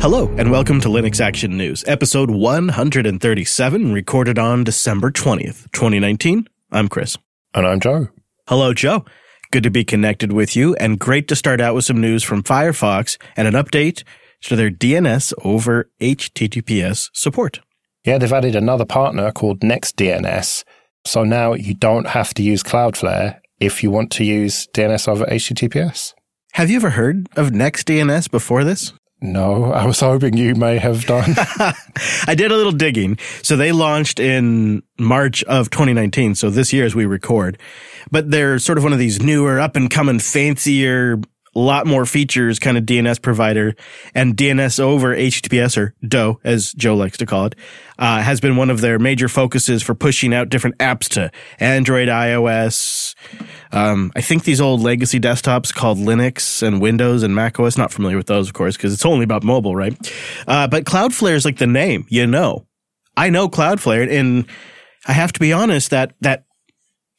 Hello, 0.00 0.34
and 0.38 0.50
welcome 0.50 0.80
to 0.80 0.88
Linux 0.88 1.20
Action 1.20 1.58
News, 1.58 1.84
episode 1.86 2.30
137, 2.30 3.92
recorded 3.92 4.38
on 4.38 4.64
December 4.64 5.10
20th, 5.10 5.70
2019. 5.72 6.48
I'm 6.72 6.88
Chris. 6.88 7.18
And 7.52 7.66
I'm 7.66 7.80
Joe. 7.80 8.08
Hello, 8.48 8.72
Joe. 8.72 9.04
Good 9.50 9.62
to 9.64 9.70
be 9.70 9.84
connected 9.84 10.32
with 10.32 10.56
you, 10.56 10.74
and 10.76 10.98
great 10.98 11.28
to 11.28 11.36
start 11.36 11.60
out 11.60 11.74
with 11.74 11.84
some 11.84 12.00
news 12.00 12.24
from 12.24 12.42
Firefox 12.42 13.18
and 13.36 13.46
an 13.46 13.52
update 13.52 14.02
to 14.44 14.56
their 14.56 14.70
DNS 14.70 15.34
over 15.44 15.90
HTTPS 16.00 17.10
support. 17.12 17.60
Yeah, 18.02 18.16
they've 18.16 18.32
added 18.32 18.56
another 18.56 18.86
partner 18.86 19.30
called 19.32 19.60
NextDNS. 19.60 20.64
So 21.06 21.24
now 21.24 21.52
you 21.52 21.74
don't 21.74 22.08
have 22.08 22.32
to 22.34 22.42
use 22.42 22.62
Cloudflare 22.62 23.38
if 23.60 23.82
you 23.82 23.90
want 23.90 24.10
to 24.12 24.24
use 24.24 24.66
DNS 24.68 25.06
over 25.08 25.26
HTTPS. 25.26 26.14
Have 26.52 26.70
you 26.70 26.76
ever 26.76 26.90
heard 26.90 27.28
of 27.36 27.50
NextDNS 27.50 28.30
before 28.30 28.64
this? 28.64 28.94
No, 29.22 29.70
I 29.72 29.84
was 29.84 30.00
hoping 30.00 30.36
you 30.36 30.54
may 30.54 30.78
have 30.78 31.04
done. 31.04 31.34
I 32.26 32.34
did 32.34 32.50
a 32.50 32.56
little 32.56 32.72
digging. 32.72 33.18
So 33.42 33.54
they 33.54 33.70
launched 33.70 34.18
in 34.18 34.82
March 34.98 35.44
of 35.44 35.68
2019. 35.68 36.34
So 36.34 36.48
this 36.48 36.72
year 36.72 36.86
as 36.86 36.94
we 36.94 37.04
record, 37.04 37.58
but 38.10 38.30
they're 38.30 38.58
sort 38.58 38.78
of 38.78 38.84
one 38.84 38.94
of 38.94 38.98
these 38.98 39.20
newer, 39.20 39.60
up 39.60 39.76
and 39.76 39.90
coming, 39.90 40.20
fancier, 40.20 41.20
a 41.54 41.58
lot 41.58 41.86
more 41.86 42.06
features 42.06 42.58
kind 42.58 42.78
of 42.78 42.84
DNS 42.84 43.20
provider 43.20 43.74
and 44.14 44.36
DNS 44.36 44.78
over 44.78 45.16
HTTPS 45.16 45.76
or 45.76 45.94
DoH, 46.06 46.38
as 46.44 46.72
Joe 46.72 46.94
likes 46.94 47.18
to 47.18 47.26
call 47.26 47.46
it, 47.46 47.56
uh, 47.98 48.22
has 48.22 48.40
been 48.40 48.56
one 48.56 48.70
of 48.70 48.80
their 48.80 48.98
major 48.98 49.28
focuses 49.28 49.82
for 49.82 49.94
pushing 49.94 50.32
out 50.32 50.48
different 50.48 50.78
apps 50.78 51.08
to 51.10 51.30
Android, 51.58 52.08
iOS. 52.08 53.14
Um, 53.72 54.12
I 54.14 54.20
think 54.20 54.44
these 54.44 54.60
old 54.60 54.80
legacy 54.80 55.18
desktops 55.18 55.74
called 55.74 55.98
Linux 55.98 56.62
and 56.62 56.80
Windows 56.80 57.24
and 57.24 57.34
Mac 57.34 57.58
OS. 57.58 57.76
Not 57.76 57.92
familiar 57.92 58.16
with 58.16 58.28
those, 58.28 58.46
of 58.46 58.54
course, 58.54 58.76
because 58.76 58.92
it's 58.92 59.06
only 59.06 59.24
about 59.24 59.42
mobile, 59.42 59.74
right? 59.74 59.96
Uh, 60.46 60.68
but 60.68 60.84
Cloudflare 60.84 61.34
is 61.34 61.44
like 61.44 61.58
the 61.58 61.66
name, 61.66 62.06
you 62.08 62.26
know. 62.26 62.66
I 63.16 63.28
know 63.28 63.48
Cloudflare, 63.48 64.08
and 64.10 64.46
I 65.06 65.12
have 65.12 65.32
to 65.32 65.40
be 65.40 65.52
honest 65.52 65.90
that 65.90 66.14
that 66.20 66.44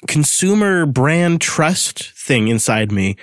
consumer 0.07 0.85
brand 0.85 1.41
trust 1.41 2.11
thing 2.13 2.47
inside 2.47 2.91
me 2.91 3.17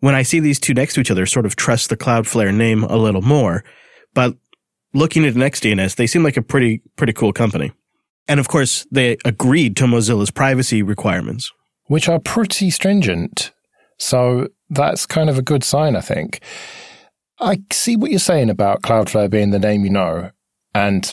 when 0.00 0.14
I 0.14 0.22
see 0.22 0.40
these 0.40 0.60
two 0.60 0.74
next 0.74 0.94
to 0.94 1.00
each 1.00 1.10
other, 1.10 1.26
sort 1.26 1.46
of 1.46 1.56
trust 1.56 1.88
the 1.88 1.96
Cloudflare 1.96 2.54
name 2.54 2.84
a 2.84 2.96
little 2.96 3.22
more. 3.22 3.64
But 4.14 4.36
looking 4.94 5.24
at 5.26 5.34
NextDNS, 5.34 5.96
they 5.96 6.06
seem 6.06 6.22
like 6.22 6.36
a 6.36 6.42
pretty, 6.42 6.82
pretty 6.96 7.12
cool 7.12 7.32
company. 7.32 7.72
And 8.26 8.38
of 8.38 8.48
course, 8.48 8.86
they 8.90 9.16
agreed 9.24 9.76
to 9.76 9.84
Mozilla's 9.84 10.30
privacy 10.30 10.82
requirements, 10.82 11.50
which 11.86 12.08
are 12.08 12.20
pretty 12.20 12.70
stringent. 12.70 13.52
So 13.98 14.48
that's 14.70 15.06
kind 15.06 15.30
of 15.30 15.38
a 15.38 15.42
good 15.42 15.64
sign, 15.64 15.96
I 15.96 16.00
think. 16.00 16.40
I 17.40 17.62
see 17.72 17.96
what 17.96 18.10
you're 18.10 18.18
saying 18.20 18.50
about 18.50 18.82
Cloudflare 18.82 19.30
being 19.30 19.50
the 19.50 19.58
name 19.58 19.84
you 19.84 19.90
know. 19.90 20.30
And 20.74 21.12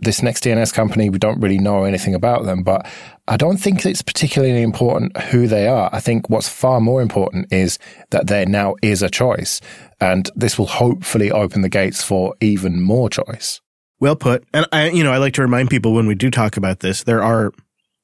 this 0.00 0.22
next 0.22 0.44
DNS 0.44 0.72
company, 0.72 1.10
we 1.10 1.18
don't 1.18 1.40
really 1.40 1.58
know 1.58 1.84
anything 1.84 2.14
about 2.14 2.44
them, 2.44 2.62
but 2.62 2.86
I 3.28 3.36
don't 3.36 3.58
think 3.58 3.84
it's 3.84 4.02
particularly 4.02 4.62
important 4.62 5.16
who 5.16 5.46
they 5.46 5.68
are. 5.68 5.90
I 5.92 6.00
think 6.00 6.28
what's 6.28 6.48
far 6.48 6.80
more 6.80 7.02
important 7.02 7.52
is 7.52 7.78
that 8.10 8.26
there 8.26 8.46
now 8.46 8.74
is 8.82 9.02
a 9.02 9.10
choice, 9.10 9.60
and 10.00 10.30
this 10.34 10.58
will 10.58 10.66
hopefully 10.66 11.30
open 11.30 11.62
the 11.62 11.68
gates 11.68 12.02
for 12.02 12.34
even 12.40 12.80
more 12.80 13.08
choice. 13.10 13.60
Well 14.00 14.16
put. 14.16 14.44
And 14.54 14.66
I, 14.72 14.88
you 14.88 15.04
know, 15.04 15.12
I 15.12 15.18
like 15.18 15.34
to 15.34 15.42
remind 15.42 15.70
people 15.70 15.92
when 15.92 16.06
we 16.06 16.14
do 16.14 16.30
talk 16.30 16.56
about 16.56 16.80
this, 16.80 17.02
there 17.02 17.22
are 17.22 17.52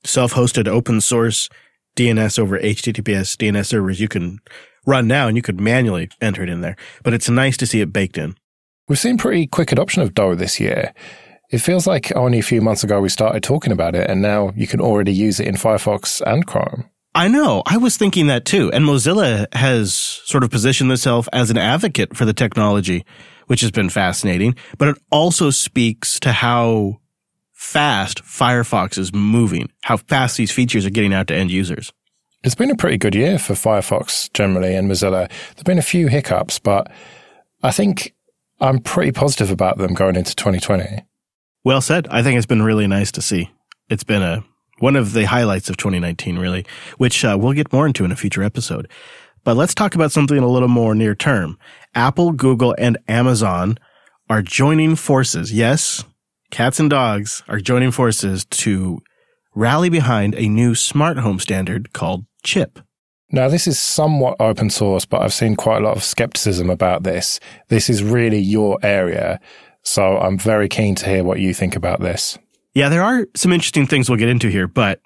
self-hosted 0.05 0.69
open 0.69 1.01
source 1.01 1.49
DNS 1.97 2.39
over 2.39 2.59
HTTPS 2.59 3.37
DNS 3.37 3.67
servers 3.67 4.01
you 4.01 4.09
can 4.09 4.39
run 4.87 5.09
now, 5.09 5.27
and 5.27 5.37
you 5.37 5.43
could 5.43 5.61
manually 5.61 6.11
enter 6.21 6.43
it 6.43 6.51
in 6.51 6.61
there. 6.61 6.77
But 7.03 7.15
it's 7.15 7.29
nice 7.29 7.57
to 7.57 7.67
see 7.67 7.81
it 7.81 7.93
baked 7.93 8.19
in. 8.19 8.37
We've 8.89 8.99
seen 8.99 9.19
pretty 9.19 9.47
quick 9.47 9.73
adoption 9.73 10.03
of 10.03 10.15
DoH 10.15 10.37
this 10.37 10.61
year. 10.61 10.95
It 11.51 11.59
feels 11.59 11.87
like 11.87 12.15
only 12.17 12.39
a 12.39 12.43
few 12.43 12.61
months 12.61 12.83
ago 12.83 13.01
we 13.01 13.09
started 13.09 13.43
talking 13.43 13.73
about 13.73 13.95
it, 13.95 14.11
and 14.11 14.21
now 14.21 14.53
you 14.57 14.67
can 14.67 14.81
already 14.81 15.13
use 15.13 15.39
it 15.39 15.47
in 15.47 15.55
Firefox 15.55 16.21
and 16.27 16.47
Chrome. 16.47 16.91
I 17.15 17.29
know. 17.29 17.63
I 17.65 17.79
was 17.79 17.97
thinking 17.97 18.27
that 18.27 18.45
too. 18.45 18.71
And 18.73 18.85
Mozilla 18.85 19.47
has 19.55 19.95
sort 19.95 20.45
of 20.45 20.51
positioned 20.51 20.93
itself 20.93 21.29
as 21.33 21.51
an 21.51 21.57
advocate 21.57 22.15
for 22.15 22.27
the 22.27 22.35
technology, 22.35 23.07
which 23.47 23.63
has 23.63 23.71
been 23.71 23.89
fascinating. 23.89 24.55
But 24.77 24.89
it 24.89 24.99
also 25.11 25.49
speaks 25.49 26.21
to 26.21 26.33
how 26.33 27.01
fast 27.55 28.23
Firefox 28.23 28.99
is 28.99 29.15
moving, 29.15 29.71
how 29.83 29.97
fast 29.97 30.37
these 30.37 30.53
features 30.53 30.85
are 30.85 30.91
getting 30.91 31.15
out 31.15 31.29
to 31.29 31.35
end 31.35 31.51
users. 31.51 31.91
It's 32.45 32.55
been 32.55 32.71
a 32.71 32.77
pretty 32.77 32.99
good 32.99 33.15
year 33.15 33.39
for 33.39 33.55
Firefox 33.55 34.31
generally 34.35 34.75
and 34.75 34.91
Mozilla. 34.91 35.29
There 35.29 35.57
have 35.57 35.65
been 35.65 35.79
a 35.79 35.83
few 35.83 36.09
hiccups, 36.09 36.59
but 36.59 36.93
I 37.63 37.71
think 37.71 38.15
I'm 38.61 38.79
pretty 38.79 39.13
positive 39.13 39.51
about 39.51 39.79
them 39.79 39.95
going 39.95 40.17
into 40.17 40.37
2020. 40.37 41.03
Well 41.67 41.81
said. 41.81 42.07
I 42.13 42.23
think 42.23 42.37
it's 42.37 42.47
been 42.47 42.63
really 42.63 42.87
nice 42.87 43.11
to 43.11 43.21
see. 43.21 43.51
It's 43.89 44.05
been 44.05 44.23
a 44.23 44.45
one 44.79 44.95
of 44.95 45.15
the 45.15 45.27
highlights 45.27 45.69
of 45.69 45.77
2019, 45.77 46.39
really, 46.39 46.65
which 46.97 47.25
uh, 47.25 47.37
we'll 47.37 47.55
get 47.55 47.73
more 47.73 47.89
into 47.89 48.05
in 48.05 48.13
a 48.13 48.17
future 48.17 48.45
episode. 48.45 48.89
But 49.43 49.57
let's 49.57 49.75
talk 49.75 49.97
about 49.97 50.13
something 50.13 50.39
a 50.39 50.47
little 50.47 50.69
more 50.69 50.95
near 50.95 51.17
term. 51.17 51.59
Apple, 51.93 52.31
Google, 52.31 52.77
and 52.79 52.99
Amazon 53.09 53.79
are 54.31 54.43
joining 54.43 54.95
forces. 54.95 55.53
Yes, 55.53 56.05
cats 56.53 56.79
and 56.79 56.89
dogs 56.89 57.43
are 57.49 57.59
joining 57.59 57.91
forces 57.91 58.45
to 58.45 59.01
rally 59.57 59.89
behind 59.89 60.37
a 60.37 60.49
new 60.49 60.77
smart 60.77 61.19
home 61.19 61.41
standard 61.41 61.93
called 61.93 62.27
CHIP. 62.45 62.79
Now, 63.33 63.49
this 63.49 63.67
is 63.67 63.77
somewhat 63.77 64.37
open 64.39 64.71
source, 64.71 65.05
but 65.05 65.21
I've 65.21 65.35
seen 65.35 65.57
quite 65.57 65.83
a 65.83 65.85
lot 65.85 65.97
of 65.97 66.05
skepticism 66.05 66.71
about 66.71 67.03
this. 67.03 67.41
This 67.71 67.91
is 67.91 68.05
really 68.05 68.39
your 68.39 68.79
area. 68.85 69.41
So 69.87 70.19
I'm 70.19 70.37
very 70.37 70.69
keen 70.69 70.97
to 70.97 71.07
hear 71.07 71.23
what 71.23 71.39
you 71.39 71.55
think 71.55 71.77
about 71.77 72.01
this. 72.01 72.37
Yeah, 72.75 72.89
there 72.89 73.05
are 73.05 73.27
some 73.37 73.53
interesting 73.53 73.87
things 73.87 74.11
we'll 74.11 74.19
get 74.19 74.29
into 74.29 74.49
here, 74.49 74.67
but 74.67 75.01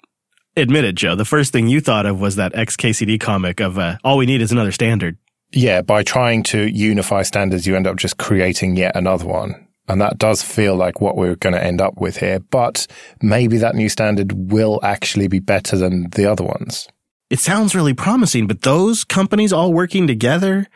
admit 0.57 0.85
it, 0.85 0.95
Joe, 0.95 1.15
the 1.15 1.23
first 1.23 1.53
thing 1.53 1.67
you 1.67 1.81
thought 1.81 2.07
of 2.07 2.19
was 2.19 2.35
that 2.37 2.53
XKCD 2.53 3.19
comic 3.19 3.59
of 3.59 3.77
uh, 3.77 3.97
all 4.03 4.17
we 4.17 4.25
need 4.25 4.41
is 4.41 4.51
another 4.51 4.71
standard. 4.71 5.17
Yeah, 5.53 5.83
by 5.83 6.01
trying 6.01 6.41
to 6.43 6.65
unify 6.67 7.21
standards, 7.21 7.67
you 7.67 7.75
end 7.75 7.85
up 7.85 7.97
just 7.97 8.17
creating 8.17 8.75
yet 8.75 8.95
another 8.95 9.25
one. 9.25 9.67
And 9.87 10.01
that 10.01 10.17
does 10.17 10.41
feel 10.41 10.75
like 10.75 10.99
what 10.99 11.15
we're 11.15 11.35
going 11.35 11.53
to 11.53 11.63
end 11.63 11.79
up 11.79 12.01
with 12.01 12.17
here. 12.17 12.39
But 12.39 12.87
maybe 13.21 13.59
that 13.59 13.75
new 13.75 13.87
standard 13.87 14.51
will 14.51 14.79
actually 14.81 15.27
be 15.27 15.39
better 15.39 15.77
than 15.77 16.09
the 16.09 16.25
other 16.25 16.43
ones. 16.43 16.87
It 17.29 17.39
sounds 17.39 17.75
really 17.75 17.93
promising, 17.93 18.47
but 18.47 18.63
those 18.63 19.03
companies 19.03 19.53
all 19.53 19.73
working 19.73 20.07
together 20.07 20.67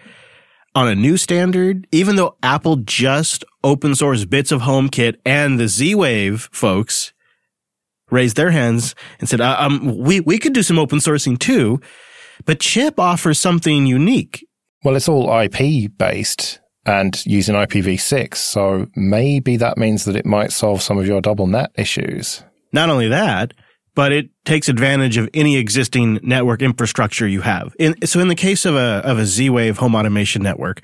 on 0.75 0.87
a 0.87 0.95
new 0.95 1.17
standard, 1.17 1.87
even 1.91 2.17
though 2.17 2.35
Apple 2.43 2.75
just 2.75 3.43
open 3.63 3.91
sourced 3.91 4.29
bits 4.29 4.51
of 4.51 4.61
HomeKit 4.61 5.15
and 5.25 5.59
the 5.59 5.67
Z-Wave 5.67 6.49
folks 6.51 7.13
raised 8.11 8.35
their 8.35 8.51
hands 8.51 8.93
and 9.19 9.27
said, 9.27 9.41
uh, 9.41 9.55
um, 9.57 9.97
we, 9.97 10.19
we 10.19 10.37
could 10.37 10.53
do 10.53 10.61
some 10.61 10.77
open 10.77 10.99
sourcing 10.99 11.39
too, 11.39 11.79
but 12.45 12.59
Chip 12.59 12.99
offers 12.99 13.39
something 13.39 13.85
unique. 13.87 14.45
Well, 14.83 14.95
it's 14.95 15.09
all 15.09 15.31
IP 15.39 15.97
based 15.97 16.59
and 16.85 17.25
using 17.25 17.55
IPv6. 17.55 18.35
So 18.35 18.87
maybe 18.95 19.57
that 19.57 19.77
means 19.77 20.05
that 20.05 20.15
it 20.15 20.25
might 20.25 20.51
solve 20.51 20.81
some 20.81 20.97
of 20.99 21.07
your 21.07 21.21
double 21.21 21.47
NAT 21.47 21.71
issues. 21.75 22.43
Not 22.71 22.89
only 22.89 23.07
that, 23.07 23.53
but 23.95 24.11
it 24.11 24.29
takes 24.43 24.69
advantage 24.69 25.17
of 25.17 25.29
any 25.33 25.57
existing 25.57 26.19
network 26.21 26.61
infrastructure 26.61 27.27
you 27.27 27.41
have. 27.41 27.73
In, 27.79 27.95
so 28.05 28.19
in 28.19 28.27
the 28.27 28.35
case 28.35 28.65
of 28.65 28.75
a, 28.75 29.01
of 29.03 29.17
a 29.17 29.25
Z-Wave 29.25 29.77
home 29.77 29.95
automation 29.95 30.43
network, 30.43 30.81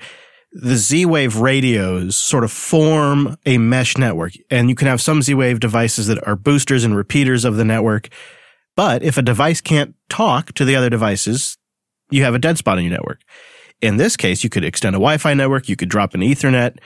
the 0.52 0.76
Z-Wave 0.76 1.36
radios 1.36 2.16
sort 2.16 2.44
of 2.44 2.50
form 2.50 3.36
a 3.46 3.58
mesh 3.58 3.96
network 3.96 4.32
and 4.50 4.68
you 4.68 4.74
can 4.74 4.88
have 4.88 5.00
some 5.00 5.22
Z-Wave 5.22 5.60
devices 5.60 6.06
that 6.08 6.26
are 6.26 6.36
boosters 6.36 6.84
and 6.84 6.96
repeaters 6.96 7.44
of 7.44 7.56
the 7.56 7.64
network. 7.64 8.08
But 8.76 9.02
if 9.02 9.18
a 9.18 9.22
device 9.22 9.60
can't 9.60 9.94
talk 10.08 10.52
to 10.54 10.64
the 10.64 10.74
other 10.74 10.90
devices, 10.90 11.58
you 12.10 12.24
have 12.24 12.34
a 12.34 12.38
dead 12.38 12.58
spot 12.58 12.78
in 12.78 12.84
your 12.84 12.92
network. 12.92 13.20
In 13.80 13.96
this 13.96 14.16
case, 14.16 14.44
you 14.44 14.50
could 14.50 14.64
extend 14.64 14.94
a 14.94 14.98
Wi-Fi 14.98 15.34
network, 15.34 15.68
you 15.68 15.76
could 15.76 15.88
drop 15.88 16.14
an 16.14 16.20
ethernet 16.20 16.78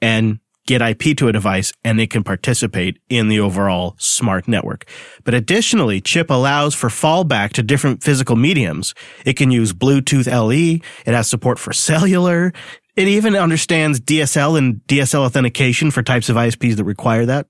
and 0.00 0.38
get 0.66 0.82
IP 0.82 1.16
to 1.16 1.28
a 1.28 1.32
device 1.32 1.72
and 1.84 2.00
it 2.00 2.10
can 2.10 2.22
participate 2.22 2.98
in 3.08 3.28
the 3.28 3.40
overall 3.40 3.94
smart 3.98 4.46
network. 4.46 4.86
But 5.24 5.34
additionally, 5.34 6.00
chip 6.00 6.30
allows 6.30 6.74
for 6.74 6.88
fallback 6.88 7.52
to 7.54 7.62
different 7.62 8.02
physical 8.02 8.36
mediums. 8.36 8.94
It 9.24 9.34
can 9.34 9.50
use 9.50 9.72
Bluetooth 9.72 10.26
LE. 10.26 10.80
It 11.06 11.14
has 11.14 11.28
support 11.28 11.58
for 11.58 11.72
cellular. 11.72 12.52
It 12.94 13.08
even 13.08 13.34
understands 13.34 14.00
DSL 14.00 14.58
and 14.58 14.76
DSL 14.86 15.24
authentication 15.26 15.90
for 15.90 16.02
types 16.02 16.28
of 16.28 16.36
ISPs 16.36 16.76
that 16.76 16.84
require 16.84 17.26
that. 17.26 17.46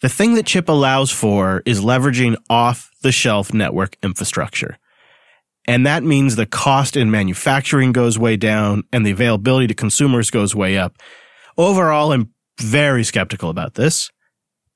The 0.00 0.08
thing 0.08 0.34
that 0.34 0.46
chip 0.46 0.68
allows 0.68 1.10
for 1.10 1.62
is 1.64 1.80
leveraging 1.80 2.36
off 2.50 2.90
the 3.02 3.12
shelf 3.12 3.54
network 3.54 3.96
infrastructure. 4.02 4.78
And 5.66 5.86
that 5.86 6.02
means 6.02 6.34
the 6.34 6.46
cost 6.46 6.96
in 6.96 7.10
manufacturing 7.10 7.92
goes 7.92 8.18
way 8.18 8.36
down 8.36 8.82
and 8.92 9.06
the 9.06 9.12
availability 9.12 9.68
to 9.68 9.74
consumers 9.74 10.30
goes 10.30 10.56
way 10.56 10.76
up. 10.76 10.96
Overall, 11.56 12.12
I'm 12.12 12.32
very 12.60 13.04
skeptical 13.04 13.50
about 13.50 13.74
this, 13.74 14.10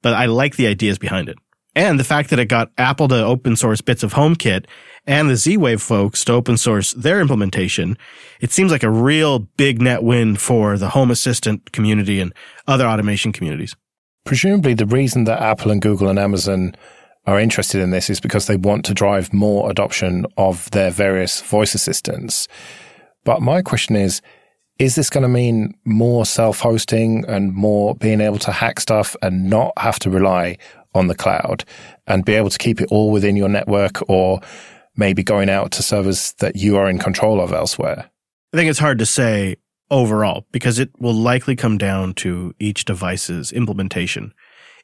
but 0.03 0.15
I 0.15 0.27
like 0.27 0.57
the 0.57 0.67
ideas 0.67 0.99
behind 0.99 1.29
it. 1.29 1.37
And 1.75 2.01
the 2.01 2.05
fact 2.05 2.31
that 2.31 2.39
it 2.39 2.47
got 2.47 2.73
Apple 2.79 3.07
to 3.09 3.23
open 3.23 3.55
source 3.55 3.83
bits 3.83 4.03
of 4.03 4.15
HomeKit 4.15 4.65
and 5.07 5.29
the 5.29 5.37
Z-Wave 5.37 5.83
folks 5.83 6.25
to 6.25 6.33
open 6.33 6.57
source 6.57 6.93
their 6.95 7.21
implementation, 7.21 7.99
it 8.41 8.51
seems 8.51 8.73
like 8.73 8.83
a 8.83 8.91
real 8.91 9.41
big 9.41 9.83
net 9.83 10.03
win 10.03 10.37
for 10.37 10.79
the 10.79 10.89
Home 10.91 11.11
Assistant 11.11 11.73
community 11.73 12.19
and 12.19 12.33
other 12.67 12.87
automation 12.87 13.31
communities. 13.31 13.77
Presumably, 14.25 14.73
the 14.73 14.87
reason 14.87 15.25
that 15.25 15.43
Apple 15.43 15.71
and 15.71 15.83
Google 15.83 16.09
and 16.09 16.19
Amazon 16.19 16.75
are 17.27 17.39
interested 17.39 17.83
in 17.83 17.91
this 17.91 18.09
is 18.09 18.21
because 18.21 18.47
they 18.47 18.57
want 18.57 18.85
to 18.87 18.95
drive 18.95 19.33
more 19.35 19.71
adoption 19.71 20.25
of 20.39 20.71
their 20.71 20.91
various 20.91 21.43
voice 21.43 21.75
assistants. 21.75 22.49
But 23.25 23.43
my 23.43 23.61
question 23.61 23.97
is, 23.97 24.23
is 24.79 24.95
this 24.95 25.11
going 25.11 25.23
to 25.23 25.29
mean 25.29 25.75
more 25.85 26.27
self 26.27 26.61
hosting 26.61 27.25
and 27.27 27.55
more 27.55 27.95
being 27.95 28.21
able 28.21 28.39
to 28.39 28.53
hack 28.53 28.81
stuff 28.81 29.17
and 29.23 29.49
not 29.49 29.73
have 29.79 29.99
to 30.01 30.11
rely 30.11 30.59
on 30.95 31.09
the 31.09 31.15
cloud 31.15 31.65
and 32.07 32.25
be 32.25 32.35
able 32.35 32.51
to 32.51 32.59
keep 32.59 32.81
it 32.81 32.89
all 32.91 33.11
within 33.11 33.37
your 33.37 33.49
network 33.49 34.09
or 34.09 34.41
maybe 34.97 35.23
going 35.23 35.49
out 35.49 35.71
to 35.73 35.83
servers 35.83 36.33
that 36.39 36.57
you 36.57 36.77
are 36.77 36.89
in 36.89 36.99
control 36.99 37.41
of 37.41 37.53
elsewhere? 37.53 38.11
I 38.53 38.57
think 38.57 38.71
it's 38.71 38.79
hard 38.79 38.99
to 38.99 39.07
say 39.07 39.57
overall 39.91 40.47
because 40.53 40.79
it 40.79 40.91
will 40.99 41.15
likely 41.15 41.57
come 41.57 41.79
down 41.79 42.15
to 42.15 42.55
each 42.59 42.85
device's 42.85 43.53
implementation 43.53 44.33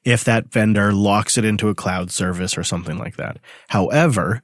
if 0.05 0.25
that 0.25 0.53
vendor 0.53 0.93
locks 0.93 1.39
it 1.39 1.45
into 1.45 1.69
a 1.69 1.75
cloud 1.75 2.11
service 2.11 2.59
or 2.59 2.65
something 2.65 2.99
like 2.99 3.17
that. 3.17 3.39
However, 3.69 4.43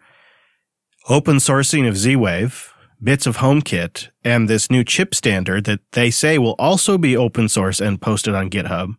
open 1.08 1.36
sourcing 1.36 1.88
of 1.88 1.96
Z-Wave, 1.96 2.72
bits 3.02 3.26
of 3.26 3.38
HomeKit, 3.38 4.08
and 4.24 4.48
this 4.48 4.70
new 4.70 4.84
chip 4.84 5.14
standard 5.14 5.64
that 5.64 5.80
they 5.92 6.10
say 6.10 6.38
will 6.38 6.56
also 6.58 6.98
be 6.98 7.16
open 7.16 7.48
source 7.48 7.80
and 7.80 8.00
posted 8.00 8.34
on 8.34 8.50
GitHub 8.50 8.94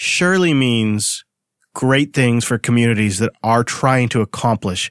surely 0.00 0.54
means 0.54 1.24
great 1.74 2.14
things 2.14 2.44
for 2.44 2.56
communities 2.56 3.18
that 3.18 3.32
are 3.42 3.64
trying 3.64 4.08
to 4.08 4.20
accomplish 4.20 4.90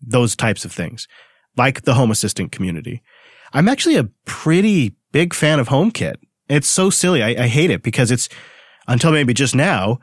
those 0.00 0.34
types 0.34 0.64
of 0.64 0.72
things, 0.72 1.06
like 1.56 1.82
the 1.82 1.94
Home 1.94 2.10
Assistant 2.10 2.50
community. 2.50 3.00
I'm 3.52 3.68
actually 3.68 3.96
a 3.96 4.08
pretty 4.26 4.96
big 5.12 5.34
fan 5.34 5.60
of 5.60 5.68
HomeKit. 5.68 6.16
It's 6.48 6.68
so 6.68 6.90
silly. 6.90 7.22
I, 7.22 7.44
I 7.44 7.46
hate 7.46 7.70
it 7.70 7.84
because 7.84 8.10
it's 8.10 8.28
until 8.88 9.12
maybe 9.12 9.34
just 9.34 9.54
now 9.54 10.00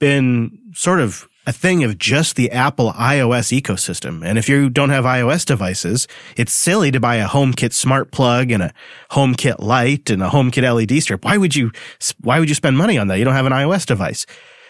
been 0.00 0.58
sort 0.74 1.00
of 1.00 1.28
a 1.48 1.52
thing 1.52 1.82
of 1.82 1.96
just 1.96 2.36
the 2.36 2.50
Apple 2.50 2.92
iOS 2.92 3.58
ecosystem. 3.58 4.22
And 4.22 4.36
if 4.36 4.50
you 4.50 4.68
don't 4.68 4.90
have 4.90 5.06
iOS 5.06 5.46
devices, 5.46 6.06
it's 6.36 6.52
silly 6.52 6.90
to 6.90 7.00
buy 7.00 7.16
a 7.16 7.26
HomeKit 7.26 7.72
smart 7.72 8.12
plug 8.12 8.50
and 8.50 8.62
a 8.62 8.74
HomeKit 9.12 9.58
light 9.58 10.10
and 10.10 10.22
a 10.22 10.28
HomeKit 10.28 10.62
LED 10.62 11.02
strip. 11.02 11.24
Why 11.24 11.38
would 11.38 11.56
you, 11.56 11.72
why 12.20 12.38
would 12.38 12.50
you 12.50 12.54
spend 12.54 12.76
money 12.76 12.98
on 12.98 13.08
that? 13.08 13.18
You 13.18 13.24
don't 13.24 13.32
have 13.32 13.46
an 13.46 13.54
iOS 13.54 13.86
device. 13.86 14.26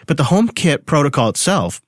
But 0.07 0.15
the 0.15 0.23
HomeKit 0.23 0.85
protocol 0.85 1.27
itself 1.27 1.81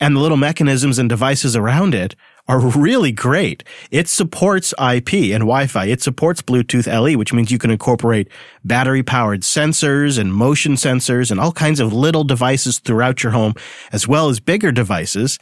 and 0.00 0.16
the 0.16 0.20
little 0.20 0.38
mechanisms 0.38 0.98
and 0.98 1.10
devices 1.10 1.54
around 1.54 1.94
it 1.94 2.16
are 2.48 2.58
really 2.58 3.12
great. 3.12 3.62
It 3.90 4.08
supports 4.08 4.72
IP 4.72 5.12
and 5.34 5.42
Wi-Fi. 5.42 5.84
It 5.84 6.02
supports 6.02 6.40
Bluetooth 6.40 6.86
LE, 6.86 7.18
which 7.18 7.32
means 7.32 7.50
you 7.50 7.58
can 7.58 7.70
incorporate 7.70 8.28
battery 8.64 9.02
powered 9.02 9.42
sensors 9.42 10.18
and 10.18 10.32
motion 10.32 10.72
sensors 10.72 11.30
and 11.30 11.38
all 11.38 11.52
kinds 11.52 11.78
of 11.78 11.92
little 11.92 12.24
devices 12.24 12.78
throughout 12.78 13.22
your 13.22 13.32
home, 13.32 13.54
as 13.92 14.08
well 14.08 14.30
as 14.30 14.40
bigger 14.40 14.72
devices. 14.72 15.38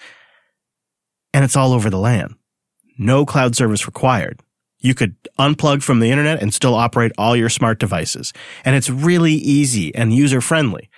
And 1.32 1.44
it's 1.44 1.56
all 1.56 1.72
over 1.72 1.88
the 1.88 1.98
LAN. 1.98 2.36
No 2.98 3.24
cloud 3.24 3.54
service 3.54 3.86
required. 3.86 4.40
You 4.80 4.94
could 4.94 5.16
unplug 5.38 5.82
from 5.82 6.00
the 6.00 6.10
internet 6.10 6.42
and 6.42 6.52
still 6.52 6.74
operate 6.74 7.12
all 7.16 7.36
your 7.36 7.48
smart 7.48 7.78
devices. 7.78 8.32
And 8.64 8.74
it's 8.74 8.90
really 8.90 9.32
easy 9.32 9.94
and 9.94 10.12
user 10.12 10.40
friendly 10.40 10.90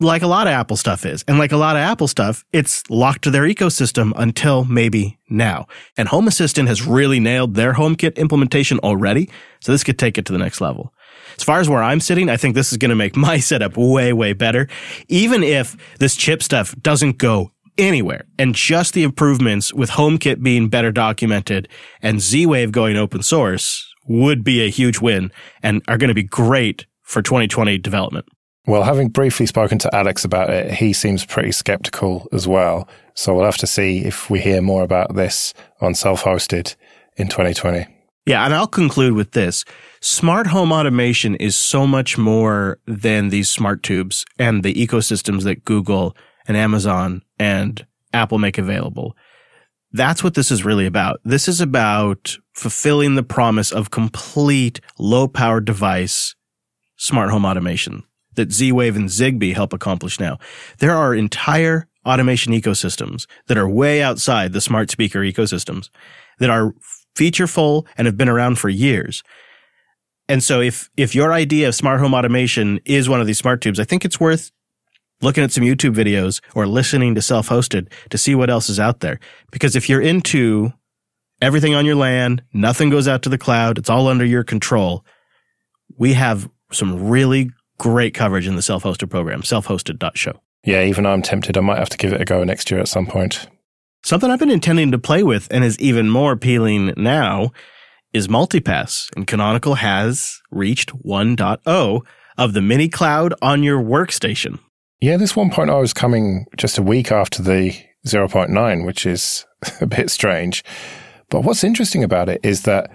like 0.00 0.22
a 0.22 0.26
lot 0.26 0.46
of 0.46 0.52
Apple 0.52 0.76
stuff 0.76 1.06
is. 1.06 1.24
And 1.26 1.38
like 1.38 1.52
a 1.52 1.56
lot 1.56 1.76
of 1.76 1.80
Apple 1.80 2.08
stuff, 2.08 2.44
it's 2.52 2.88
locked 2.90 3.22
to 3.22 3.30
their 3.30 3.44
ecosystem 3.44 4.12
until 4.16 4.64
maybe 4.64 5.18
now. 5.30 5.66
And 5.96 6.08
Home 6.08 6.28
Assistant 6.28 6.68
has 6.68 6.86
really 6.86 7.20
nailed 7.20 7.54
their 7.54 7.74
HomeKit 7.74 8.16
implementation 8.16 8.78
already. 8.80 9.30
So 9.60 9.72
this 9.72 9.84
could 9.84 9.98
take 9.98 10.18
it 10.18 10.26
to 10.26 10.32
the 10.32 10.38
next 10.38 10.60
level. 10.60 10.92
As 11.36 11.42
far 11.42 11.60
as 11.60 11.68
where 11.68 11.82
I'm 11.82 12.00
sitting, 12.00 12.28
I 12.28 12.36
think 12.36 12.54
this 12.54 12.72
is 12.72 12.78
going 12.78 12.90
to 12.90 12.94
make 12.94 13.16
my 13.16 13.38
setup 13.38 13.76
way, 13.76 14.12
way 14.12 14.32
better. 14.32 14.68
Even 15.08 15.42
if 15.42 15.76
this 15.98 16.14
chip 16.14 16.42
stuff 16.42 16.74
doesn't 16.82 17.18
go 17.18 17.52
anywhere 17.78 18.24
and 18.38 18.54
just 18.54 18.94
the 18.94 19.02
improvements 19.02 19.72
with 19.72 19.90
HomeKit 19.90 20.42
being 20.42 20.68
better 20.68 20.92
documented 20.92 21.68
and 22.00 22.20
Z-Wave 22.20 22.72
going 22.72 22.96
open 22.96 23.22
source 23.22 23.92
would 24.08 24.44
be 24.44 24.64
a 24.64 24.70
huge 24.70 25.00
win 25.00 25.32
and 25.62 25.82
are 25.88 25.98
going 25.98 26.08
to 26.08 26.14
be 26.14 26.22
great 26.22 26.86
for 27.02 27.22
2020 27.22 27.78
development. 27.78 28.26
Well, 28.66 28.82
having 28.82 29.10
briefly 29.10 29.46
spoken 29.46 29.78
to 29.78 29.94
Alex 29.94 30.24
about 30.24 30.50
it, 30.50 30.72
he 30.72 30.92
seems 30.92 31.24
pretty 31.24 31.52
skeptical 31.52 32.26
as 32.32 32.48
well. 32.48 32.88
So 33.14 33.32
we'll 33.32 33.44
have 33.44 33.58
to 33.58 33.66
see 33.66 34.04
if 34.04 34.28
we 34.28 34.40
hear 34.40 34.60
more 34.60 34.82
about 34.82 35.14
this 35.14 35.54
on 35.80 35.94
self 35.94 36.24
hosted 36.24 36.74
in 37.16 37.28
2020. 37.28 37.86
Yeah, 38.26 38.44
and 38.44 38.52
I'll 38.52 38.66
conclude 38.66 39.12
with 39.12 39.30
this. 39.32 39.64
Smart 40.00 40.48
home 40.48 40.72
automation 40.72 41.36
is 41.36 41.54
so 41.54 41.86
much 41.86 42.18
more 42.18 42.80
than 42.86 43.28
these 43.28 43.48
smart 43.48 43.84
tubes 43.84 44.24
and 44.36 44.64
the 44.64 44.74
ecosystems 44.74 45.44
that 45.44 45.64
Google 45.64 46.16
and 46.48 46.56
Amazon 46.56 47.22
and 47.38 47.86
Apple 48.12 48.38
make 48.38 48.58
available. 48.58 49.16
That's 49.92 50.24
what 50.24 50.34
this 50.34 50.50
is 50.50 50.64
really 50.64 50.86
about. 50.86 51.20
This 51.24 51.46
is 51.46 51.60
about 51.60 52.36
fulfilling 52.52 53.14
the 53.14 53.22
promise 53.22 53.70
of 53.70 53.92
complete 53.92 54.80
low 54.98 55.28
power 55.28 55.60
device 55.60 56.34
smart 56.96 57.30
home 57.30 57.44
automation 57.44 58.02
that 58.36 58.52
Z-Wave 58.52 58.96
and 58.96 59.08
Zigbee 59.08 59.54
help 59.54 59.72
accomplish 59.72 60.20
now. 60.20 60.38
There 60.78 60.94
are 60.94 61.14
entire 61.14 61.88
automation 62.04 62.52
ecosystems 62.52 63.26
that 63.48 63.58
are 63.58 63.68
way 63.68 64.02
outside 64.02 64.52
the 64.52 64.60
smart 64.60 64.90
speaker 64.90 65.20
ecosystems 65.20 65.90
that 66.38 66.50
are 66.50 66.72
featureful 67.16 67.86
and 67.98 68.06
have 68.06 68.16
been 68.16 68.28
around 68.28 68.58
for 68.58 68.68
years. 68.68 69.22
And 70.28 70.42
so 70.42 70.60
if, 70.60 70.90
if 70.96 71.14
your 71.14 71.32
idea 71.32 71.68
of 71.68 71.74
smart 71.74 72.00
home 72.00 72.14
automation 72.14 72.80
is 72.84 73.08
one 73.08 73.20
of 73.20 73.26
these 73.26 73.38
smart 73.38 73.60
tubes, 73.60 73.80
I 73.80 73.84
think 73.84 74.04
it's 74.04 74.20
worth 74.20 74.52
looking 75.22 75.42
at 75.42 75.52
some 75.52 75.64
YouTube 75.64 75.94
videos 75.94 76.40
or 76.54 76.66
listening 76.66 77.14
to 77.14 77.22
self-hosted 77.22 77.90
to 78.10 78.18
see 78.18 78.34
what 78.34 78.50
else 78.50 78.68
is 78.68 78.78
out 78.78 79.00
there. 79.00 79.18
Because 79.50 79.74
if 79.74 79.88
you're 79.88 80.00
into 80.00 80.72
everything 81.40 81.74
on 81.74 81.86
your 81.86 81.94
LAN, 81.94 82.42
nothing 82.52 82.90
goes 82.90 83.08
out 83.08 83.22
to 83.22 83.28
the 83.28 83.38
cloud, 83.38 83.78
it's 83.78 83.90
all 83.90 84.08
under 84.08 84.24
your 84.24 84.44
control. 84.44 85.04
We 85.96 86.12
have 86.14 86.50
some 86.72 87.08
really 87.08 87.50
great 87.78 88.14
coverage 88.14 88.46
in 88.46 88.56
the 88.56 88.62
self-hosted 88.62 89.10
program, 89.10 89.42
self-hosted.show. 89.42 90.40
Yeah, 90.64 90.82
even 90.82 91.06
I'm 91.06 91.22
tempted. 91.22 91.56
I 91.56 91.60
might 91.60 91.78
have 91.78 91.90
to 91.90 91.96
give 91.96 92.12
it 92.12 92.20
a 92.20 92.24
go 92.24 92.42
next 92.44 92.70
year 92.70 92.80
at 92.80 92.88
some 92.88 93.06
point. 93.06 93.48
Something 94.02 94.30
I've 94.30 94.38
been 94.38 94.50
intending 94.50 94.90
to 94.92 94.98
play 94.98 95.22
with 95.22 95.48
and 95.50 95.64
is 95.64 95.78
even 95.78 96.08
more 96.08 96.32
appealing 96.32 96.94
now 96.96 97.52
is 98.12 98.28
multipass. 98.28 99.08
And 99.16 99.26
Canonical 99.26 99.74
has 99.74 100.40
reached 100.50 100.96
1.0 101.04 102.00
of 102.38 102.52
the 102.52 102.62
mini 102.62 102.88
cloud 102.88 103.34
on 103.42 103.62
your 103.62 103.82
workstation. 103.82 104.58
Yeah, 105.00 105.16
this 105.16 105.34
1.0 105.34 105.82
is 105.84 105.92
coming 105.92 106.46
just 106.56 106.78
a 106.78 106.82
week 106.82 107.12
after 107.12 107.42
the 107.42 107.72
0.9, 108.06 108.86
which 108.86 109.06
is 109.06 109.44
a 109.80 109.86
bit 109.86 110.10
strange. 110.10 110.64
But 111.28 111.42
what's 111.42 111.64
interesting 111.64 112.04
about 112.04 112.28
it 112.28 112.40
is 112.42 112.62
that 112.62 112.90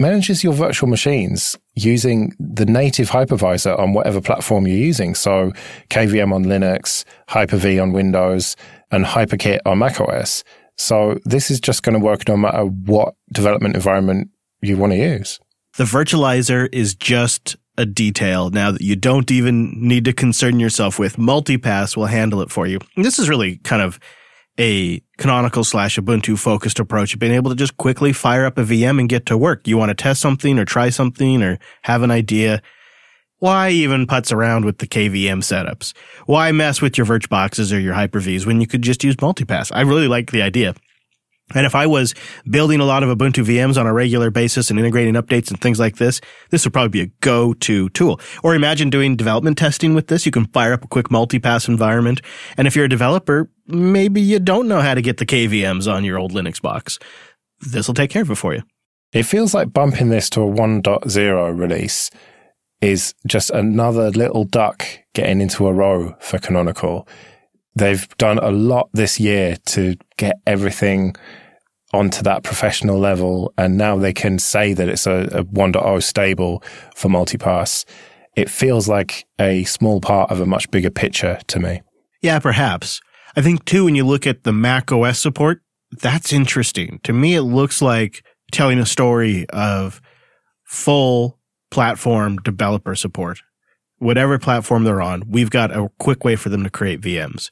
manages 0.00 0.42
your 0.42 0.54
virtual 0.54 0.88
machines 0.88 1.56
using 1.74 2.34
the 2.40 2.64
native 2.64 3.10
hypervisor 3.10 3.78
on 3.78 3.92
whatever 3.92 4.20
platform 4.20 4.66
you're 4.66 4.76
using. 4.76 5.14
So 5.14 5.52
KVM 5.90 6.32
on 6.32 6.46
Linux, 6.46 7.04
Hyper-V 7.28 7.78
on 7.78 7.92
Windows, 7.92 8.56
and 8.90 9.04
HyperKit 9.04 9.60
on 9.66 9.78
macOS. 9.78 10.42
So 10.76 11.18
this 11.24 11.50
is 11.50 11.60
just 11.60 11.82
going 11.82 11.92
to 11.92 12.04
work 12.04 12.26
no 12.26 12.36
matter 12.36 12.64
what 12.64 13.14
development 13.32 13.76
environment 13.76 14.30
you 14.62 14.76
want 14.76 14.92
to 14.92 14.98
use. 14.98 15.38
The 15.76 15.84
virtualizer 15.84 16.68
is 16.72 16.94
just 16.94 17.56
a 17.76 17.86
detail 17.86 18.50
now 18.50 18.70
that 18.72 18.82
you 18.82 18.96
don't 18.96 19.30
even 19.30 19.72
need 19.76 20.04
to 20.06 20.12
concern 20.12 20.58
yourself 20.58 20.98
with. 20.98 21.16
Multipass 21.16 21.96
will 21.96 22.06
handle 22.06 22.40
it 22.40 22.50
for 22.50 22.66
you. 22.66 22.78
And 22.96 23.04
this 23.04 23.18
is 23.18 23.28
really 23.28 23.56
kind 23.58 23.82
of 23.82 24.00
a 24.60 25.02
canonical 25.16 25.64
slash 25.64 25.96
Ubuntu 25.96 26.38
focused 26.38 26.78
approach 26.78 27.14
of 27.14 27.18
being 27.18 27.32
able 27.32 27.48
to 27.50 27.56
just 27.56 27.78
quickly 27.78 28.12
fire 28.12 28.44
up 28.44 28.58
a 28.58 28.62
VM 28.62 29.00
and 29.00 29.08
get 29.08 29.24
to 29.26 29.38
work. 29.38 29.66
You 29.66 29.78
want 29.78 29.88
to 29.88 29.94
test 29.94 30.20
something 30.20 30.58
or 30.58 30.66
try 30.66 30.90
something 30.90 31.42
or 31.42 31.58
have 31.82 32.02
an 32.02 32.10
idea. 32.10 32.60
Why 33.38 33.70
even 33.70 34.06
putz 34.06 34.30
around 34.30 34.66
with 34.66 34.76
the 34.76 34.86
KVM 34.86 35.38
setups? 35.38 35.94
Why 36.26 36.52
mess 36.52 36.82
with 36.82 36.98
your 36.98 37.06
VirtualBoxes 37.06 37.74
or 37.74 37.78
your 37.78 37.94
Hyper-Vs 37.94 38.44
when 38.44 38.60
you 38.60 38.66
could 38.66 38.82
just 38.82 39.02
use 39.02 39.16
multipass? 39.16 39.72
I 39.74 39.80
really 39.80 40.08
like 40.08 40.30
the 40.30 40.42
idea. 40.42 40.74
And 41.54 41.66
if 41.66 41.74
I 41.74 41.86
was 41.86 42.14
building 42.48 42.80
a 42.80 42.84
lot 42.84 43.02
of 43.02 43.16
Ubuntu 43.16 43.44
VMs 43.44 43.78
on 43.78 43.86
a 43.86 43.92
regular 43.92 44.30
basis 44.30 44.70
and 44.70 44.78
integrating 44.78 45.14
updates 45.14 45.50
and 45.50 45.60
things 45.60 45.80
like 45.80 45.96
this, 45.96 46.20
this 46.50 46.64
would 46.64 46.72
probably 46.72 46.88
be 46.88 47.00
a 47.00 47.12
go-to 47.20 47.88
tool. 47.90 48.20
Or 48.42 48.54
imagine 48.54 48.90
doing 48.90 49.16
development 49.16 49.58
testing 49.58 49.94
with 49.94 50.06
this. 50.06 50.26
You 50.26 50.32
can 50.32 50.46
fire 50.46 50.72
up 50.72 50.84
a 50.84 50.88
quick 50.88 51.08
multipass 51.08 51.68
environment. 51.68 52.20
And 52.56 52.66
if 52.66 52.76
you're 52.76 52.84
a 52.84 52.88
developer, 52.88 53.50
maybe 53.66 54.20
you 54.20 54.38
don't 54.38 54.68
know 54.68 54.80
how 54.80 54.94
to 54.94 55.02
get 55.02 55.16
the 55.16 55.26
KVMs 55.26 55.92
on 55.92 56.04
your 56.04 56.18
old 56.18 56.32
Linux 56.32 56.60
box. 56.60 56.98
This 57.60 57.86
will 57.86 57.94
take 57.94 58.10
care 58.10 58.22
of 58.22 58.30
it 58.30 58.36
for 58.36 58.54
you. 58.54 58.62
It 59.12 59.24
feels 59.24 59.54
like 59.54 59.72
bumping 59.72 60.10
this 60.10 60.30
to 60.30 60.42
a 60.42 60.46
1.0 60.46 61.58
release 61.58 62.10
is 62.80 63.14
just 63.26 63.50
another 63.50 64.10
little 64.10 64.44
duck 64.44 64.86
getting 65.14 65.40
into 65.40 65.66
a 65.66 65.72
row 65.72 66.14
for 66.20 66.38
Canonical 66.38 67.06
They've 67.80 68.06
done 68.18 68.38
a 68.38 68.50
lot 68.50 68.90
this 68.92 69.18
year 69.18 69.56
to 69.66 69.96
get 70.18 70.36
everything 70.46 71.16
onto 71.92 72.22
that 72.22 72.42
professional 72.42 72.98
level. 72.98 73.52
And 73.56 73.76
now 73.76 73.96
they 73.96 74.12
can 74.12 74.38
say 74.38 74.74
that 74.74 74.88
it's 74.88 75.06
a, 75.06 75.22
a 75.32 75.44
1.0 75.44 76.02
stable 76.02 76.62
for 76.94 77.08
multipass. 77.08 77.84
It 78.36 78.48
feels 78.48 78.86
like 78.86 79.26
a 79.40 79.64
small 79.64 80.00
part 80.00 80.30
of 80.30 80.40
a 80.40 80.46
much 80.46 80.70
bigger 80.70 80.90
picture 80.90 81.40
to 81.48 81.58
me. 81.58 81.82
Yeah, 82.22 82.38
perhaps. 82.38 83.00
I 83.34 83.42
think 83.42 83.64
too, 83.64 83.86
when 83.86 83.94
you 83.94 84.04
look 84.04 84.26
at 84.26 84.44
the 84.44 84.52
Mac 84.52 84.92
OS 84.92 85.18
support, 85.18 85.62
that's 85.90 86.32
interesting. 86.32 87.00
To 87.04 87.12
me, 87.12 87.34
it 87.34 87.42
looks 87.42 87.82
like 87.82 88.22
telling 88.52 88.78
a 88.78 88.86
story 88.86 89.46
of 89.50 90.00
full 90.64 91.38
platform 91.70 92.36
developer 92.36 92.94
support. 92.94 93.40
Whatever 94.00 94.38
platform 94.38 94.84
they're 94.84 95.00
on, 95.00 95.22
we've 95.28 95.50
got 95.50 95.70
a 95.70 95.90
quick 95.98 96.24
way 96.24 96.34
for 96.34 96.48
them 96.48 96.64
to 96.64 96.70
create 96.70 97.00
VMs. 97.00 97.50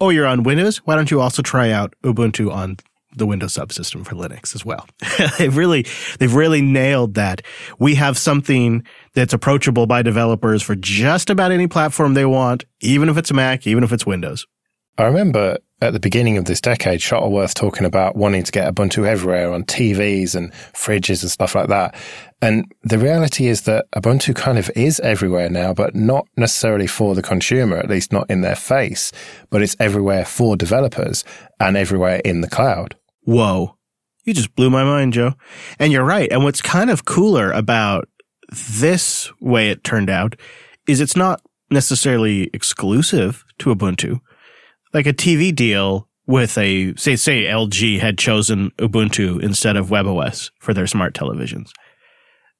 Oh, 0.00 0.10
you're 0.10 0.26
on 0.26 0.42
Windows? 0.42 0.78
Why 0.78 0.96
don't 0.96 1.10
you 1.10 1.20
also 1.20 1.42
try 1.42 1.70
out 1.70 1.94
Ubuntu 2.02 2.52
on 2.52 2.78
the 3.14 3.26
Windows 3.26 3.54
subsystem 3.54 4.04
for 4.06 4.14
Linux 4.14 4.54
as 4.54 4.64
well. 4.64 4.86
they've 5.38 5.56
really, 5.56 5.86
they've 6.18 6.34
really 6.34 6.62
nailed 6.62 7.14
that. 7.14 7.42
We 7.78 7.94
have 7.96 8.16
something 8.16 8.84
that's 9.14 9.34
approachable 9.34 9.86
by 9.86 10.02
developers 10.02 10.62
for 10.62 10.74
just 10.74 11.30
about 11.30 11.52
any 11.52 11.66
platform 11.66 12.14
they 12.14 12.24
want, 12.24 12.64
even 12.80 13.08
if 13.08 13.16
it's 13.16 13.32
Mac, 13.32 13.66
even 13.66 13.84
if 13.84 13.92
it's 13.92 14.06
Windows. 14.06 14.46
I 14.98 15.04
remember 15.04 15.58
at 15.82 15.92
the 15.92 16.00
beginning 16.00 16.38
of 16.38 16.44
this 16.44 16.60
decade, 16.60 17.02
Shuttleworth 17.02 17.54
talking 17.54 17.84
about 17.84 18.14
wanting 18.14 18.44
to 18.44 18.52
get 18.52 18.72
Ubuntu 18.72 19.04
everywhere 19.04 19.52
on 19.52 19.64
TVs 19.64 20.36
and 20.36 20.52
fridges 20.72 21.22
and 21.22 21.30
stuff 21.30 21.56
like 21.56 21.68
that. 21.68 21.96
And 22.40 22.72
the 22.84 22.98
reality 22.98 23.48
is 23.48 23.62
that 23.62 23.90
Ubuntu 23.92 24.34
kind 24.36 24.58
of 24.58 24.70
is 24.76 25.00
everywhere 25.00 25.50
now, 25.50 25.74
but 25.74 25.96
not 25.96 26.28
necessarily 26.36 26.86
for 26.86 27.16
the 27.16 27.22
consumer, 27.22 27.76
at 27.78 27.90
least 27.90 28.12
not 28.12 28.30
in 28.30 28.42
their 28.42 28.54
face, 28.54 29.10
but 29.50 29.60
it's 29.60 29.76
everywhere 29.80 30.24
for 30.24 30.56
developers 30.56 31.24
and 31.58 31.76
everywhere 31.76 32.20
in 32.24 32.42
the 32.42 32.48
cloud. 32.48 32.94
Whoa. 33.22 33.76
You 34.24 34.34
just 34.34 34.54
blew 34.54 34.70
my 34.70 34.84
mind, 34.84 35.14
Joe. 35.14 35.34
And 35.80 35.92
you're 35.92 36.04
right. 36.04 36.30
And 36.30 36.44
what's 36.44 36.62
kind 36.62 36.90
of 36.90 37.04
cooler 37.04 37.50
about 37.50 38.08
this 38.52 39.32
way 39.40 39.70
it 39.70 39.82
turned 39.82 40.10
out 40.10 40.36
is 40.86 41.00
it's 41.00 41.16
not 41.16 41.40
necessarily 41.70 42.50
exclusive 42.52 43.44
to 43.58 43.74
Ubuntu 43.74 44.20
like 44.92 45.06
a 45.06 45.12
TV 45.12 45.54
deal 45.54 46.08
with 46.26 46.56
a 46.58 46.94
say 46.96 47.16
say 47.16 47.44
LG 47.44 48.00
had 48.00 48.18
chosen 48.18 48.70
Ubuntu 48.78 49.42
instead 49.42 49.76
of 49.76 49.88
WebOS 49.88 50.50
for 50.58 50.72
their 50.72 50.86
smart 50.86 51.14
televisions. 51.14 51.70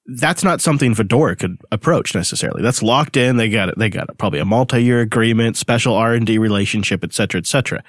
That's 0.07 0.43
not 0.43 0.61
something 0.61 0.95
Fedora 0.95 1.37
could 1.37 1.59
approach 1.71 2.15
necessarily. 2.15 2.61
That's 2.61 2.83
locked 2.83 3.17
in. 3.17 3.37
They 3.37 3.49
got 3.49 3.69
it. 3.69 3.79
They 3.79 3.89
got 3.89 4.11
it. 4.11 4.19
Probably 4.19 4.41
a 4.41 4.45
multi-year 4.45 5.01
agreement, 5.01 5.57
special 5.57 5.95
R 5.95 6.15
and 6.15 6.27
D 6.27 6.39
relationship, 6.39 7.05
et 7.05 7.13
cetera, 7.13 7.39
et 7.39 7.47
cetera. 7.47 7.85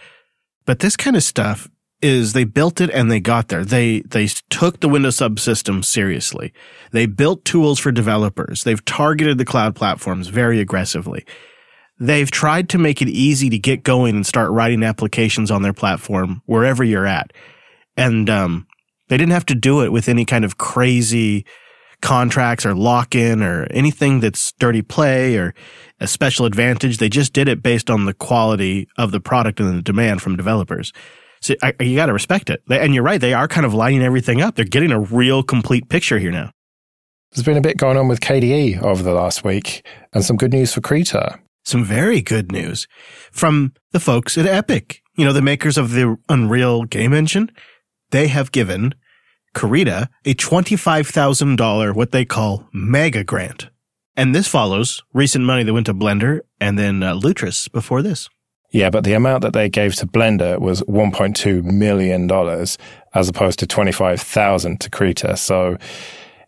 But 0.65 0.79
this 0.79 0.95
kind 0.95 1.15
of 1.15 1.23
stuff 1.23 1.69
is 2.01 2.33
they 2.33 2.43
built 2.43 2.81
it 2.81 2.91
and 2.91 3.09
they 3.09 3.19
got 3.19 3.47
there. 3.47 3.65
They 3.65 4.01
they 4.01 4.27
took 4.50 4.79
the 4.79 4.89
Windows 4.89 5.17
subsystem 5.17 5.83
seriously. 5.83 6.53
They 6.91 7.07
built 7.07 7.45
tools 7.45 7.79
for 7.79 7.91
developers. 7.91 8.63
They've 8.63 8.83
targeted 8.85 9.39
the 9.39 9.45
cloud 9.45 9.75
platforms 9.75 10.27
very 10.27 10.59
aggressively 10.59 11.25
they've 12.00 12.31
tried 12.31 12.69
to 12.69 12.77
make 12.77 13.01
it 13.01 13.09
easy 13.09 13.50
to 13.50 13.57
get 13.57 13.83
going 13.83 14.15
and 14.15 14.25
start 14.25 14.51
writing 14.51 14.83
applications 14.83 15.51
on 15.51 15.62
their 15.62 15.73
platform 15.73 16.41
wherever 16.45 16.83
you're 16.83 17.05
at. 17.05 17.31
And 17.95 18.29
um, 18.29 18.67
they 19.09 19.17
didn't 19.17 19.33
have 19.33 19.45
to 19.47 19.55
do 19.55 19.81
it 19.81 19.91
with 19.91 20.09
any 20.09 20.25
kind 20.25 20.45
of 20.45 20.57
crazy 20.57 21.45
contracts 22.01 22.65
or 22.65 22.75
lock 22.75 23.15
in 23.15 23.41
or 23.41 23.65
anything 23.71 24.19
that's 24.19 24.51
dirty 24.59 24.81
play 24.81 25.38
or 25.38 25.53
a 26.00 26.07
special 26.07 26.45
advantage. 26.45 26.97
They 26.97 27.09
just 27.09 27.31
did 27.31 27.47
it 27.47 27.63
based 27.63 27.89
on 27.89 28.05
the 28.05 28.13
quality 28.13 28.88
of 28.97 29.12
the 29.12 29.21
product 29.21 29.59
and 29.59 29.77
the 29.77 29.81
demand 29.81 30.21
from 30.21 30.35
developers. 30.35 30.91
So 31.41 31.55
I, 31.62 31.73
you 31.79 31.95
got 31.95 32.07
to 32.07 32.13
respect 32.13 32.50
it. 32.50 32.62
And 32.69 32.93
you're 32.93 33.03
right. 33.03 33.21
They 33.21 33.33
are 33.33 33.47
kind 33.47 33.65
of 33.65 33.73
lining 33.73 34.01
everything 34.01 34.41
up. 34.41 34.55
They're 34.55 34.65
getting 34.65 34.91
a 34.91 35.00
real 35.00 35.43
complete 35.43 35.89
picture 35.89 36.19
here 36.19 36.31
now. 36.31 36.51
There's 37.31 37.45
been 37.45 37.57
a 37.57 37.62
bit 37.62 37.77
going 37.77 37.97
on 37.97 38.07
with 38.07 38.19
KDE 38.19 38.81
over 38.81 39.01
the 39.01 39.13
last 39.13 39.43
week 39.43 39.85
and 40.13 40.23
some 40.23 40.38
good 40.38 40.51
news 40.51 40.73
for 40.73 40.81
Krita 40.81 41.39
some 41.63 41.84
very 41.84 42.22
good 42.22 42.51
news 42.51 42.88
from 43.32 43.74
the 43.91 44.00
folks 44.00 44.38
at 44.38 44.46
Epic. 44.46 45.01
You 45.15 45.25
know, 45.25 45.34
the 45.34 45.41
makers 45.41 45.77
of 45.77 45.91
the 45.91 46.17
Unreal 46.29 46.84
game 46.84 47.13
engine. 47.13 47.51
They 48.12 48.27
have 48.27 48.51
given 48.51 48.96
Krita 49.53 50.10
a 50.25 50.34
$25,000, 50.34 51.96
what 51.96 52.12
they 52.12 52.25
call 52.25 52.67
mega 52.74 53.24
grant. 53.24 53.70
And 54.15 54.36
this 54.36 54.48
follows 54.48 55.03
recent 55.13 55.46
money 55.46 55.63
that 55.63 55.74
went 55.74 55.88
to 55.88 55.93
Blender 55.93 56.41
and 56.60 56.77
then 56.77 57.01
uh, 57.01 57.15
Lutris 57.15 57.72
before 57.72 58.01
this. 58.01 58.29
Yeah, 58.72 58.89
but 58.89 59.03
the 59.03 59.13
amount 59.13 59.43
that 59.43 59.53
they 59.53 59.70
gave 59.70 59.96
to 59.96 60.08
Blender 60.08 60.60
was 60.60 60.82
$1.2 60.84 61.63
million 61.63 62.29
as 63.13 63.29
opposed 63.29 63.60
to 63.60 63.67
25,000 63.67 64.82
to 64.82 64.89
Krita. 64.89 65.38
So 65.38 65.77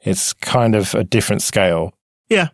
it's 0.01 0.33
kind 0.33 0.75
of 0.75 0.95
a 0.95 1.03
different 1.03 1.43
scale. 1.43 1.93
Yeah. 2.29 2.49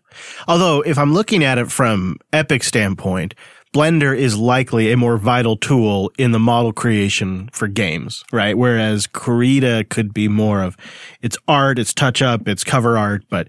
Although 0.48 0.82
if 0.82 0.98
I'm 0.98 1.14
looking 1.14 1.44
at 1.44 1.58
it 1.58 1.72
from 1.72 2.18
Epic 2.34 2.64
standpoint, 2.64 3.36
Blender 3.74 4.16
is 4.16 4.38
likely 4.38 4.92
a 4.92 4.98
more 4.98 5.18
vital 5.18 5.56
tool 5.56 6.12
in 6.18 6.32
the 6.32 6.40
model 6.40 6.74
creation 6.74 7.50
for 7.54 7.70
games, 7.70 8.24
right? 8.34 8.58
Whereas 8.58 9.08
Krita 9.08 9.86
could 9.90 10.14
be 10.14 10.28
more 10.28 10.62
of 10.62 10.76
it's 11.22 11.38
art, 11.48 11.80
it's 11.80 11.94
touch 11.94 12.22
up, 12.22 12.50
it's 12.50 12.66
cover 12.66 12.98
art, 12.98 13.24
but 13.30 13.48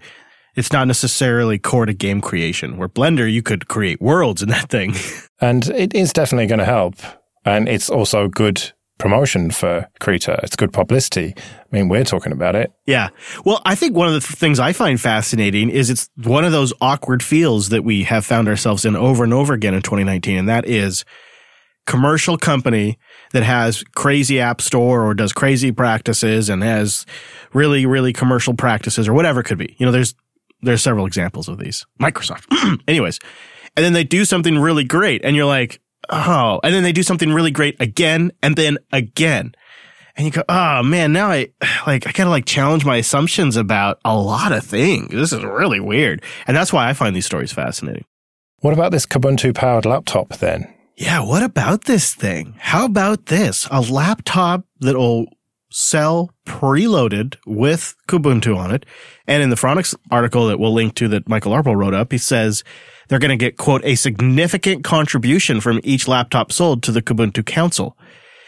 it's 0.55 0.71
not 0.71 0.87
necessarily 0.87 1.59
core 1.59 1.85
to 1.85 1.93
game 1.93 2.21
creation. 2.21 2.77
Where 2.77 2.87
Blender, 2.87 3.29
you 3.29 3.41
could 3.41 3.67
create 3.67 4.01
worlds 4.01 4.41
in 4.41 4.49
that 4.49 4.69
thing. 4.69 4.93
And 5.41 5.67
it 5.69 5.93
is 5.93 6.13
definitely 6.13 6.47
going 6.47 6.59
to 6.59 6.65
help. 6.65 6.95
And 7.43 7.67
it's 7.67 7.89
also 7.89 8.29
good 8.29 8.71
promotion 9.03 9.51
for 9.51 9.85
Krita. 9.99 10.39
It's 10.43 10.55
good 10.55 10.71
publicity. 10.71 11.33
I 11.37 11.75
mean, 11.75 11.89
we're 11.89 12.05
talking 12.05 12.31
about 12.31 12.55
it. 12.55 12.71
Yeah. 12.85 13.09
Well, 13.43 13.61
I 13.65 13.75
think 13.75 13.97
one 13.97 14.07
of 14.07 14.13
the 14.13 14.21
things 14.21 14.61
I 14.61 14.71
find 14.71 14.99
fascinating 14.99 15.69
is 15.69 15.89
it's 15.89 16.09
one 16.23 16.45
of 16.45 16.53
those 16.53 16.71
awkward 16.79 17.21
fields 17.21 17.67
that 17.67 17.83
we 17.83 18.03
have 18.03 18.25
found 18.25 18.47
ourselves 18.47 18.85
in 18.85 18.95
over 18.95 19.25
and 19.25 19.33
over 19.33 19.53
again 19.53 19.73
in 19.73 19.81
2019. 19.81 20.37
And 20.37 20.47
that 20.47 20.65
is 20.65 21.03
commercial 21.85 22.37
company 22.37 22.97
that 23.33 23.43
has 23.43 23.83
crazy 23.93 24.39
app 24.39 24.61
store 24.61 25.05
or 25.05 25.13
does 25.13 25.33
crazy 25.33 25.73
practices 25.73 26.47
and 26.47 26.63
has 26.63 27.05
really, 27.51 27.85
really 27.85 28.13
commercial 28.13 28.53
practices 28.53 29.09
or 29.09 29.13
whatever 29.13 29.41
it 29.41 29.43
could 29.43 29.57
be. 29.57 29.75
You 29.79 29.85
know, 29.85 29.91
there's, 29.91 30.15
there's 30.61 30.81
several 30.81 31.05
examples 31.05 31.49
of 31.49 31.57
these. 31.57 31.85
Microsoft. 32.01 32.45
Anyways. 32.87 33.19
And 33.75 33.83
then 33.83 33.91
they 33.91 34.05
do 34.05 34.23
something 34.23 34.57
really 34.57 34.85
great 34.85 35.25
and 35.25 35.35
you're 35.35 35.45
like, 35.45 35.81
oh, 36.09 36.59
and 36.63 36.73
then 36.73 36.83
they 36.83 36.91
do 36.91 37.03
something 37.03 37.31
really 37.31 37.51
great 37.51 37.79
again 37.81 38.31
and 38.41 38.55
then 38.55 38.77
again. 38.91 39.53
And 40.15 40.25
you 40.25 40.31
go, 40.31 40.43
oh 40.47 40.83
man, 40.83 41.11
now 41.13 41.29
I 41.29 41.49
like 41.87 42.07
I 42.07 42.11
gotta 42.11 42.29
like 42.29 42.45
challenge 42.45 42.85
my 42.85 42.97
assumptions 42.97 43.57
about 43.57 43.99
a 44.05 44.15
lot 44.15 44.51
of 44.51 44.63
things. 44.63 45.09
This 45.11 45.33
is 45.33 45.43
really 45.43 45.79
weird. 45.79 46.23
And 46.47 46.55
that's 46.55 46.73
why 46.73 46.89
I 46.89 46.93
find 46.93 47.15
these 47.15 47.25
stories 47.25 47.51
fascinating. 47.51 48.05
What 48.59 48.73
about 48.73 48.91
this 48.91 49.05
Kubuntu 49.05 49.53
powered 49.53 49.85
laptop 49.85 50.29
then? 50.37 50.73
Yeah, 50.95 51.21
what 51.21 51.43
about 51.43 51.85
this 51.85 52.13
thing? 52.13 52.55
How 52.59 52.85
about 52.85 53.25
this? 53.25 53.67
A 53.71 53.81
laptop 53.81 54.65
that'll 54.79 55.25
sell 55.71 56.29
preloaded 56.45 57.35
with 57.47 57.95
Kubuntu 58.07 58.55
on 58.55 58.71
it. 58.71 58.85
And 59.27 59.41
in 59.41 59.49
the 59.49 59.55
Phoronix 59.55 59.95
article 60.11 60.47
that 60.47 60.59
we'll 60.59 60.73
link 60.73 60.93
to 60.95 61.07
that 61.09 61.27
Michael 61.27 61.51
Larabel 61.51 61.75
wrote 61.75 61.95
up, 61.95 62.11
he 62.11 62.19
says 62.19 62.63
they're 63.07 63.19
going 63.19 63.37
to 63.37 63.37
get, 63.37 63.57
quote, 63.57 63.83
a 63.83 63.95
significant 63.95 64.83
contribution 64.83 65.61
from 65.61 65.79
each 65.83 66.07
laptop 66.07 66.51
sold 66.51 66.83
to 66.83 66.91
the 66.91 67.01
Kubuntu 67.01 67.45
Council. 67.45 67.97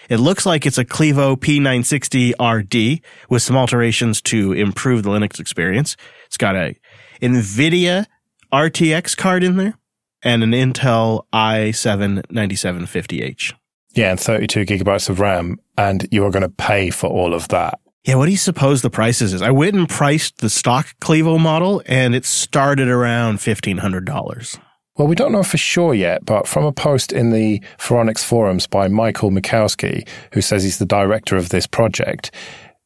It 0.10 0.18
looks 0.18 0.46
like 0.46 0.66
it's 0.66 0.78
a 0.78 0.86
Clevo 0.86 1.36
P960RD 1.36 3.02
with 3.30 3.42
some 3.42 3.58
alterations 3.58 4.22
to 4.24 4.54
improve 4.54 5.04
the 5.04 5.10
Linux 5.10 5.40
experience. 5.40 5.98
It's 6.28 6.38
got 6.38 6.56
a 6.56 6.76
NVIDIA 7.22 8.06
RTX 8.54 9.18
card 9.18 9.44
in 9.44 9.58
there 9.58 9.78
and 10.24 10.44
an 10.44 10.52
Intel 10.52 11.26
i7 11.34 12.24
9750H. 12.28 13.54
Yeah, 13.94 14.12
and 14.12 14.20
32 14.20 14.66
gigabytes 14.66 15.10
of 15.10 15.20
RAM, 15.20 15.58
and 15.78 16.08
you 16.12 16.26
are 16.26 16.32
going 16.32 16.44
to 16.44 16.50
pay 16.50 16.90
for 16.90 17.08
all 17.08 17.34
of 17.34 17.48
that. 17.48 17.80
Yeah, 18.06 18.16
what 18.16 18.26
do 18.26 18.32
you 18.32 18.38
suppose 18.38 18.84
the 18.84 18.92
prices 18.92 19.34
is? 19.34 19.42
I 19.42 19.50
went 19.50 19.76
and 19.76 19.90
priced 19.90 20.38
the 20.38 20.50
stock 20.50 20.88
Clevo 21.02 21.40
model, 21.40 21.82
and 21.88 22.14
it 22.14 22.24
started 22.24 22.88
around 22.88 23.40
$1,500. 23.40 24.60
Well, 24.96 25.08
we 25.08 25.16
don't 25.16 25.32
know 25.32 25.42
for 25.42 25.58
sure 25.58 25.96
yet, 25.96 26.24
but 26.24 26.48
from 26.48 26.66
a 26.66 26.72
post 26.72 27.12
in 27.12 27.32
the 27.32 27.64
Phoronix 27.80 28.24
forums 28.24 28.68
by 28.68 28.88
Michael 28.88 29.32
Mikowski, 29.32 30.08
who 30.34 30.42
says 30.42 30.64
he's 30.64 30.78
the 30.78 30.86
director 30.86 31.36
of 31.36 31.50
this 31.50 31.66
project, 31.66 32.30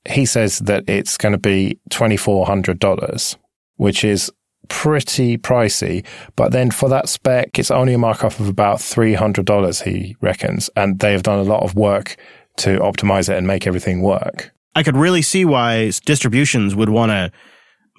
he 0.07 0.25
says 0.25 0.59
that 0.59 0.89
it's 0.89 1.17
going 1.17 1.33
to 1.33 1.37
be 1.37 1.77
$2,400, 1.91 3.35
which 3.75 4.05
is 4.05 4.31
pretty 4.69 5.37
pricey. 5.37 6.05
But 6.37 6.53
then 6.53 6.71
for 6.71 6.87
that 6.87 7.09
spec, 7.09 7.59
it's 7.59 7.71
only 7.71 7.93
a 7.93 7.97
markup 7.97 8.39
of 8.39 8.47
about 8.47 8.77
$300, 8.77 9.83
he 9.83 10.15
reckons. 10.21 10.69
And 10.77 10.99
they 10.99 11.11
have 11.11 11.23
done 11.23 11.39
a 11.39 11.43
lot 11.43 11.63
of 11.63 11.75
work 11.75 12.15
to 12.57 12.79
optimize 12.79 13.27
it 13.27 13.37
and 13.37 13.45
make 13.45 13.67
everything 13.67 14.01
work. 14.01 14.53
I 14.79 14.83
could 14.83 14.95
really 14.95 15.21
see 15.21 15.43
why 15.43 15.91
distributions 16.05 16.73
would 16.73 16.87
want 16.87 17.09
to 17.09 17.33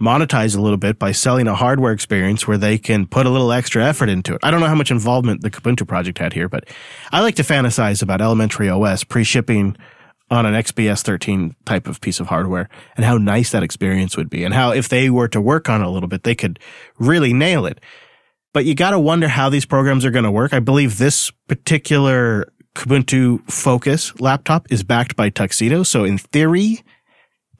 monetize 0.01 0.57
a 0.57 0.61
little 0.63 0.79
bit 0.79 0.99
by 0.99 1.13
selling 1.13 1.47
a 1.47 1.55
hardware 1.55 1.93
experience 1.93 2.49
where 2.49 2.57
they 2.57 2.79
can 2.79 3.07
put 3.07 3.27
a 3.27 3.29
little 3.29 3.53
extra 3.53 3.85
effort 3.85 4.09
into 4.09 4.33
it. 4.33 4.41
I 4.43 4.51
don't 4.51 4.61
know 4.61 4.67
how 4.67 4.75
much 4.75 4.91
involvement 4.91 5.43
the 5.43 5.51
Kubuntu 5.51 5.87
project 5.87 6.17
had 6.17 6.33
here, 6.33 6.49
but 6.49 6.65
I 7.13 7.21
like 7.21 7.35
to 7.35 7.43
fantasize 7.43 8.03
about 8.03 8.23
elementary 8.23 8.71
OS 8.71 9.05
pre-shipping 9.05 9.77
on 10.31 10.47
an 10.47 10.55
XPS 10.55 11.03
13 11.03 11.55
type 11.67 11.87
of 11.87 12.01
piece 12.01 12.19
of 12.19 12.29
hardware 12.29 12.71
and 12.97 13.05
how 13.05 13.19
nice 13.19 13.51
that 13.51 13.63
experience 13.63 14.17
would 14.17 14.31
be 14.31 14.43
and 14.43 14.55
how 14.55 14.73
if 14.73 14.89
they 14.89 15.11
were 15.11 15.29
to 15.29 15.41
work 15.43 15.69
on 15.69 15.83
it 15.83 15.87
a 15.87 15.91
little 15.91 16.09
bit, 16.09 16.23
they 16.23 16.35
could 16.35 16.59
really 16.99 17.35
nail 17.35 17.67
it. 17.67 17.79
But 18.55 18.65
you 18.65 18.75
got 18.75 18.93
to 18.93 18.99
wonder 18.99 19.29
how 19.29 19.51
these 19.51 19.67
programs 19.67 20.07
are 20.07 20.11
going 20.11 20.25
to 20.25 20.31
work. 20.31 20.55
I 20.55 20.61
believe 20.61 20.97
this 20.97 21.31
particular 21.47 22.51
Kubuntu 22.75 23.49
Focus 23.51 24.19
laptop 24.21 24.71
is 24.71 24.83
backed 24.83 25.17
by 25.17 25.29
Tuxedo. 25.31 25.83
So 25.83 26.05
in 26.05 26.19
theory, 26.19 26.83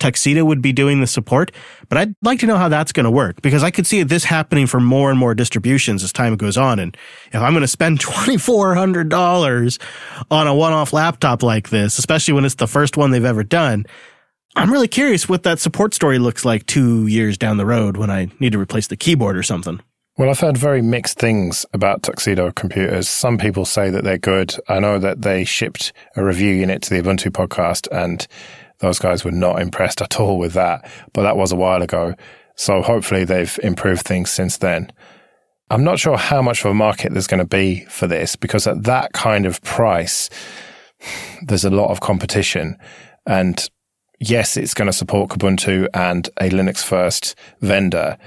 Tuxedo 0.01 0.45
would 0.45 0.63
be 0.63 0.73
doing 0.73 1.01
the 1.01 1.07
support, 1.07 1.53
but 1.89 1.99
I'd 1.99 2.15
like 2.23 2.41
to 2.41 2.47
know 2.47 2.57
how 2.57 2.69
that's 2.69 2.91
going 2.91 3.05
to 3.05 3.11
work 3.11 3.43
because 3.43 3.63
I 3.63 3.71
could 3.71 3.87
see 3.87 4.03
this 4.03 4.25
happening 4.25 4.67
for 4.67 4.81
more 4.81 5.11
and 5.11 5.19
more 5.19 5.35
distributions 5.35 6.03
as 6.03 6.13
time 6.13 6.37
goes 6.37 6.57
on. 6.57 6.79
And 6.79 6.97
if 7.33 7.41
I'm 7.41 7.53
going 7.53 7.61
to 7.61 7.69
spend 7.69 7.99
$2,400 8.01 9.81
on 10.31 10.47
a 10.47 10.55
one-off 10.55 10.93
laptop 10.93 11.43
like 11.43 11.69
this, 11.69 11.99
especially 11.99 12.35
when 12.35 12.45
it's 12.45 12.57
the 12.57 12.67
first 12.67 12.97
one 12.97 13.11
they've 13.11 13.25
ever 13.25 13.45
done, 13.45 13.85
I'm 14.57 14.73
really 14.73 14.89
curious 14.89 15.29
what 15.29 15.45
that 15.45 15.61
support 15.61 15.95
story 15.95 16.19
looks 16.19 16.45
like 16.45 16.67
two 16.67 17.07
years 17.07 17.39
down 17.39 17.57
the 17.57 17.67
road 17.67 17.97
when 17.97 18.11
I 18.11 18.29
need 18.41 18.53
to 18.53 18.59
replace 18.59 18.89
the 18.89 18.97
keyboard 18.97 19.37
or 19.37 19.45
something. 19.45 19.81
Well, 20.21 20.29
I've 20.29 20.41
heard 20.41 20.59
very 20.59 20.83
mixed 20.83 21.19
things 21.19 21.65
about 21.73 22.03
Tuxedo 22.03 22.51
computers. 22.53 23.09
Some 23.09 23.39
people 23.39 23.65
say 23.65 23.89
that 23.89 24.05
they're 24.05 24.19
good. 24.19 24.55
I 24.69 24.79
know 24.79 24.99
that 24.99 25.23
they 25.23 25.45
shipped 25.45 25.95
a 26.15 26.23
review 26.23 26.53
unit 26.53 26.83
to 26.83 26.91
the 26.91 27.01
Ubuntu 27.01 27.31
podcast 27.31 27.89
and 27.91 28.27
those 28.81 28.99
guys 28.99 29.25
were 29.25 29.31
not 29.31 29.63
impressed 29.63 30.03
at 30.03 30.21
all 30.21 30.39
with 30.39 30.53
that, 30.53 30.87
but 31.15 31.23
that 31.23 31.39
was 31.39 31.53
a 31.53 31.57
while 31.57 31.81
ago. 31.81 32.15
So 32.55 32.83
hopefully 32.83 33.25
they've 33.25 33.59
improved 33.63 34.03
things 34.03 34.31
since 34.31 34.59
then. 34.59 34.93
I'm 35.71 35.85
not 35.85 35.99
sure 35.99 36.19
how 36.19 36.43
much 36.43 36.67
of 36.67 36.71
a 36.71 36.75
market 36.75 37.15
there's 37.15 37.27
going 37.27 37.39
to 37.39 37.47
be 37.47 37.87
for 37.87 38.07
this 38.07 38.37
because 38.37 38.67
at 38.67 38.83
that 38.83 39.15
kind 39.15 39.47
of 39.47 39.63
price, 39.63 40.29
there's 41.47 41.65
a 41.65 41.71
lot 41.71 41.91
of 41.91 42.03
competition. 42.03 42.77
And 43.25 43.71
yes, 44.19 44.59
it's 44.59 44.75
going 44.75 44.85
to 44.85 44.93
support 44.93 45.31
Kubuntu 45.31 45.89
and 45.95 46.29
a 46.39 46.51
Linux 46.51 46.85
first 46.85 47.37
vendor, 47.63 48.19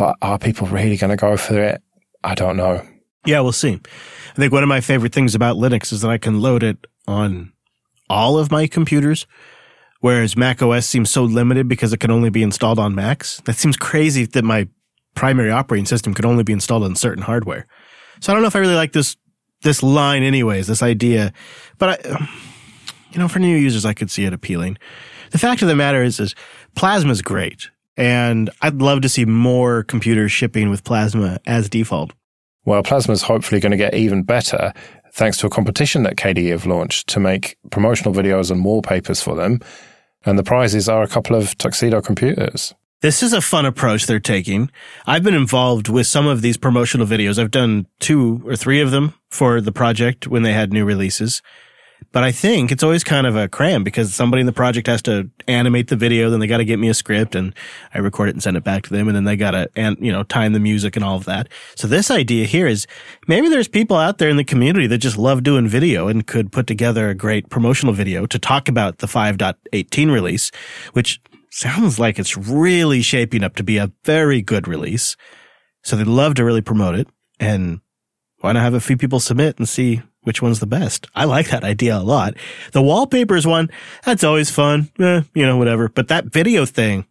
but 0.00 0.16
are 0.22 0.38
people 0.38 0.66
really 0.66 0.96
going 0.96 1.10
to 1.10 1.16
go 1.16 1.36
for 1.36 1.62
it? 1.62 1.82
I 2.24 2.34
don't 2.34 2.56
know. 2.56 2.82
Yeah, 3.26 3.40
we'll 3.40 3.52
see. 3.52 3.74
I 3.74 4.34
think 4.34 4.50
one 4.50 4.62
of 4.62 4.68
my 4.68 4.80
favorite 4.80 5.12
things 5.12 5.34
about 5.34 5.58
Linux 5.58 5.92
is 5.92 6.00
that 6.00 6.10
I 6.10 6.16
can 6.16 6.40
load 6.40 6.62
it 6.62 6.78
on 7.06 7.52
all 8.08 8.38
of 8.38 8.50
my 8.50 8.66
computers 8.66 9.26
whereas 10.00 10.38
Mac 10.38 10.62
OS 10.62 10.86
seems 10.86 11.10
so 11.10 11.24
limited 11.24 11.68
because 11.68 11.92
it 11.92 12.00
can 12.00 12.10
only 12.10 12.30
be 12.30 12.42
installed 12.42 12.78
on 12.78 12.94
Macs. 12.94 13.42
That 13.44 13.56
seems 13.56 13.76
crazy 13.76 14.24
that 14.24 14.42
my 14.42 14.66
primary 15.14 15.50
operating 15.50 15.84
system 15.84 16.14
could 16.14 16.24
only 16.24 16.44
be 16.44 16.54
installed 16.54 16.84
on 16.84 16.96
certain 16.96 17.22
hardware. 17.22 17.66
So 18.20 18.32
I 18.32 18.34
don't 18.34 18.40
know 18.40 18.48
if 18.48 18.56
I 18.56 18.60
really 18.60 18.74
like 18.74 18.92
this 18.92 19.18
this 19.62 19.82
line 19.82 20.22
anyways, 20.22 20.66
this 20.66 20.82
idea. 20.82 21.34
But 21.76 22.06
I 22.06 22.08
um, 22.08 22.28
you 23.12 23.18
know, 23.18 23.28
for 23.28 23.38
new 23.38 23.54
users 23.54 23.84
I 23.84 23.92
could 23.92 24.10
see 24.10 24.24
it 24.24 24.32
appealing. 24.32 24.78
The 25.32 25.38
fact 25.38 25.60
of 25.60 25.68
the 25.68 25.76
matter 25.76 26.02
is 26.02 26.18
is 26.18 26.34
Plasma 26.74 27.10
is 27.10 27.20
great. 27.20 27.68
And 27.96 28.50
I'd 28.62 28.80
love 28.80 29.02
to 29.02 29.08
see 29.08 29.24
more 29.24 29.82
computers 29.82 30.32
shipping 30.32 30.70
with 30.70 30.84
Plasma 30.84 31.38
as 31.46 31.68
default. 31.68 32.12
Well, 32.64 32.82
Plasma 32.82 33.12
is 33.12 33.22
hopefully 33.22 33.60
going 33.60 33.72
to 33.72 33.78
get 33.78 33.94
even 33.94 34.22
better 34.22 34.72
thanks 35.12 35.38
to 35.38 35.46
a 35.46 35.50
competition 35.50 36.04
that 36.04 36.16
KDE 36.16 36.50
have 36.50 36.66
launched 36.66 37.08
to 37.08 37.20
make 37.20 37.56
promotional 37.70 38.14
videos 38.14 38.50
and 38.50 38.64
wallpapers 38.64 39.20
for 39.20 39.34
them 39.34 39.60
and 40.24 40.38
the 40.38 40.42
prizes 40.42 40.88
are 40.88 41.02
a 41.02 41.08
couple 41.08 41.36
of 41.36 41.56
tuxedo 41.58 42.00
computers. 42.00 42.74
This 43.02 43.22
is 43.22 43.32
a 43.32 43.40
fun 43.40 43.64
approach 43.64 44.06
they're 44.06 44.20
taking. 44.20 44.70
I've 45.06 45.22
been 45.22 45.34
involved 45.34 45.88
with 45.88 46.06
some 46.06 46.26
of 46.26 46.42
these 46.42 46.58
promotional 46.58 47.06
videos. 47.06 47.38
I've 47.38 47.50
done 47.50 47.86
two 47.98 48.42
or 48.44 48.56
three 48.56 48.82
of 48.82 48.90
them 48.90 49.14
for 49.30 49.60
the 49.62 49.72
project 49.72 50.26
when 50.26 50.42
they 50.42 50.52
had 50.52 50.72
new 50.72 50.84
releases. 50.84 51.40
But 52.12 52.24
I 52.24 52.32
think 52.32 52.72
it's 52.72 52.82
always 52.82 53.04
kind 53.04 53.24
of 53.24 53.36
a 53.36 53.48
cram 53.48 53.84
because 53.84 54.12
somebody 54.12 54.40
in 54.40 54.46
the 54.46 54.52
project 54.52 54.88
has 54.88 55.00
to 55.02 55.30
animate 55.46 55.88
the 55.88 55.96
video, 55.96 56.28
then 56.28 56.40
they 56.40 56.48
got 56.48 56.56
to 56.56 56.64
get 56.64 56.80
me 56.80 56.88
a 56.88 56.94
script 56.94 57.36
and 57.36 57.54
I 57.94 57.98
record 57.98 58.28
it 58.28 58.34
and 58.34 58.42
send 58.42 58.56
it 58.56 58.64
back 58.64 58.82
to 58.84 58.90
them. 58.90 59.06
And 59.06 59.16
then 59.16 59.24
they 59.24 59.36
got 59.36 59.52
to, 59.52 59.70
and, 59.76 59.96
you 60.00 60.10
know, 60.10 60.24
time 60.24 60.52
the 60.52 60.58
music 60.58 60.96
and 60.96 61.04
all 61.04 61.16
of 61.16 61.24
that. 61.26 61.48
So 61.76 61.86
this 61.86 62.10
idea 62.10 62.46
here 62.46 62.66
is 62.66 62.88
maybe 63.28 63.48
there's 63.48 63.68
people 63.68 63.96
out 63.96 64.18
there 64.18 64.28
in 64.28 64.36
the 64.36 64.44
community 64.44 64.88
that 64.88 64.98
just 64.98 65.16
love 65.16 65.44
doing 65.44 65.68
video 65.68 66.08
and 66.08 66.26
could 66.26 66.50
put 66.50 66.66
together 66.66 67.08
a 67.08 67.14
great 67.14 67.48
promotional 67.48 67.94
video 67.94 68.26
to 68.26 68.38
talk 68.40 68.68
about 68.68 68.98
the 68.98 69.06
5.18 69.06 70.12
release, 70.12 70.50
which 70.94 71.20
sounds 71.52 72.00
like 72.00 72.18
it's 72.18 72.36
really 72.36 73.02
shaping 73.02 73.44
up 73.44 73.54
to 73.54 73.62
be 73.62 73.76
a 73.76 73.92
very 74.04 74.42
good 74.42 74.66
release. 74.66 75.16
So 75.84 75.94
they'd 75.94 76.08
love 76.08 76.34
to 76.34 76.44
really 76.44 76.60
promote 76.60 76.96
it. 76.96 77.06
And 77.38 77.80
why 78.40 78.52
not 78.52 78.62
have 78.62 78.74
a 78.74 78.80
few 78.80 78.96
people 78.96 79.20
submit 79.20 79.58
and 79.58 79.68
see 79.68 80.02
which 80.22 80.42
one's 80.42 80.60
the 80.60 80.66
best. 80.66 81.06
I 81.14 81.24
like 81.24 81.48
that 81.48 81.64
idea 81.64 81.96
a 81.96 82.00
lot. 82.00 82.34
The 82.72 82.82
wallpapers 82.82 83.46
one, 83.46 83.70
that's 84.04 84.24
always 84.24 84.50
fun. 84.50 84.90
Eh, 84.98 85.22
you 85.34 85.46
know, 85.46 85.56
whatever. 85.56 85.88
But 85.88 86.08
that 86.08 86.26
video 86.26 86.66
thing, 86.66 87.06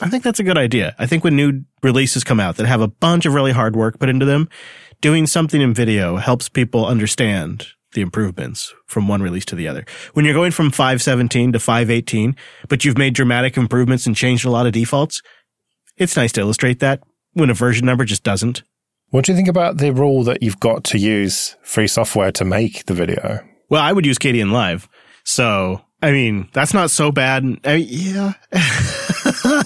I 0.00 0.08
think 0.08 0.22
that's 0.22 0.40
a 0.40 0.44
good 0.44 0.58
idea. 0.58 0.94
I 0.98 1.06
think 1.06 1.24
when 1.24 1.36
new 1.36 1.64
releases 1.82 2.24
come 2.24 2.40
out 2.40 2.56
that 2.56 2.66
have 2.66 2.80
a 2.80 2.88
bunch 2.88 3.26
of 3.26 3.34
really 3.34 3.52
hard 3.52 3.74
work 3.74 3.98
put 3.98 4.08
into 4.08 4.26
them, 4.26 4.48
doing 5.00 5.26
something 5.26 5.60
in 5.60 5.74
video 5.74 6.16
helps 6.16 6.48
people 6.48 6.86
understand 6.86 7.66
the 7.92 8.02
improvements 8.02 8.74
from 8.86 9.08
one 9.08 9.22
release 9.22 9.44
to 9.46 9.56
the 9.56 9.66
other. 9.66 9.84
When 10.12 10.24
you're 10.24 10.34
going 10.34 10.52
from 10.52 10.70
517 10.70 11.52
to 11.52 11.58
518, 11.58 12.36
but 12.68 12.84
you've 12.84 12.98
made 12.98 13.14
dramatic 13.14 13.56
improvements 13.56 14.06
and 14.06 14.14
changed 14.14 14.44
a 14.44 14.50
lot 14.50 14.66
of 14.66 14.72
defaults, 14.72 15.22
it's 15.96 16.16
nice 16.16 16.32
to 16.32 16.40
illustrate 16.40 16.80
that 16.80 17.02
when 17.32 17.50
a 17.50 17.54
version 17.54 17.86
number 17.86 18.04
just 18.04 18.22
doesn't. 18.22 18.62
What 19.10 19.24
do 19.24 19.32
you 19.32 19.36
think 19.36 19.48
about 19.48 19.78
the 19.78 19.92
rule 19.92 20.22
that 20.24 20.42
you've 20.42 20.60
got 20.60 20.84
to 20.84 20.98
use 20.98 21.56
free 21.62 21.88
software 21.88 22.30
to 22.32 22.44
make 22.44 22.84
the 22.84 22.94
video? 22.94 23.40
Well, 23.70 23.82
I 23.82 23.92
would 23.92 24.04
use 24.04 24.18
Kdenlive. 24.18 24.86
So, 25.24 25.80
I 26.02 26.12
mean, 26.12 26.48
that's 26.52 26.74
not 26.74 26.90
so 26.90 27.10
bad. 27.10 27.42
I 27.64 27.76
mean, 27.76 27.86
yeah. 27.88 28.32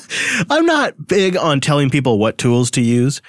I'm 0.51 0.65
not 0.65 1.09
big 1.09 1.37
on 1.37 1.61
telling 1.61 1.91
people 1.91 2.19
what 2.19 2.39
tools 2.39 2.71
to 2.73 2.81
use. 2.81 3.21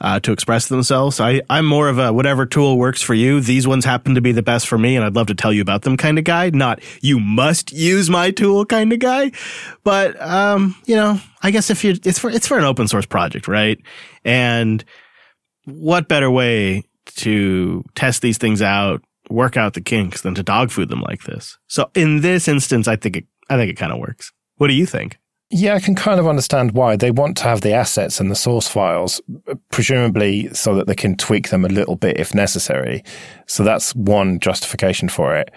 Uh, 0.00 0.18
to 0.18 0.32
express 0.32 0.66
themselves. 0.66 1.20
I, 1.20 1.42
I'm 1.48 1.64
more 1.64 1.88
of 1.88 2.00
a 2.00 2.12
whatever 2.12 2.44
tool 2.44 2.76
works 2.76 3.00
for 3.00 3.14
you. 3.14 3.40
These 3.40 3.68
ones 3.68 3.84
happen 3.84 4.16
to 4.16 4.20
be 4.20 4.32
the 4.32 4.42
best 4.42 4.66
for 4.66 4.76
me, 4.76 4.96
and 4.96 5.04
I'd 5.04 5.14
love 5.14 5.28
to 5.28 5.34
tell 5.36 5.52
you 5.52 5.62
about 5.62 5.82
them 5.82 5.96
kind 5.96 6.18
of 6.18 6.24
guy. 6.24 6.50
Not 6.50 6.80
you 7.02 7.20
must 7.20 7.70
use 7.70 8.10
my 8.10 8.32
tool 8.32 8.66
kind 8.66 8.92
of 8.92 8.98
guy. 8.98 9.30
But 9.84 10.20
um, 10.20 10.74
you 10.86 10.96
know, 10.96 11.20
I 11.44 11.52
guess 11.52 11.70
if 11.70 11.84
you 11.84 11.94
it's 12.04 12.18
for 12.18 12.30
it's 12.30 12.48
for 12.48 12.58
an 12.58 12.64
open 12.64 12.88
source 12.88 13.06
project, 13.06 13.46
right? 13.46 13.78
And 14.24 14.84
what 15.64 16.08
better 16.08 16.30
way 16.30 16.84
to 17.16 17.84
test 17.94 18.22
these 18.22 18.38
things 18.38 18.62
out, 18.62 19.02
work 19.30 19.56
out 19.56 19.74
the 19.74 19.80
kinks 19.80 20.22
than 20.22 20.34
to 20.34 20.42
dog 20.42 20.70
food 20.70 20.88
them 20.88 21.02
like 21.02 21.24
this? 21.24 21.58
So 21.66 21.90
in 21.94 22.20
this 22.20 22.48
instance, 22.48 22.88
I 22.88 22.96
think 22.96 23.16
it, 23.16 23.26
I 23.50 23.56
think 23.56 23.70
it 23.70 23.76
kind 23.76 23.92
of 23.92 23.98
works. 23.98 24.32
What 24.56 24.68
do 24.68 24.74
you 24.74 24.86
think? 24.86 25.18
Yeah, 25.54 25.74
I 25.74 25.80
can 25.80 25.94
kind 25.94 26.18
of 26.18 26.26
understand 26.26 26.72
why 26.72 26.96
they 26.96 27.10
want 27.10 27.36
to 27.38 27.42
have 27.42 27.60
the 27.60 27.74
assets 27.74 28.20
and 28.20 28.30
the 28.30 28.34
source 28.34 28.66
files, 28.66 29.20
presumably 29.70 30.48
so 30.54 30.74
that 30.74 30.86
they 30.86 30.94
can 30.94 31.14
tweak 31.14 31.50
them 31.50 31.66
a 31.66 31.68
little 31.68 31.94
bit 31.94 32.18
if 32.18 32.34
necessary. 32.34 33.04
So 33.46 33.62
that's 33.62 33.94
one 33.94 34.40
justification 34.40 35.10
for 35.10 35.36
it. 35.36 35.50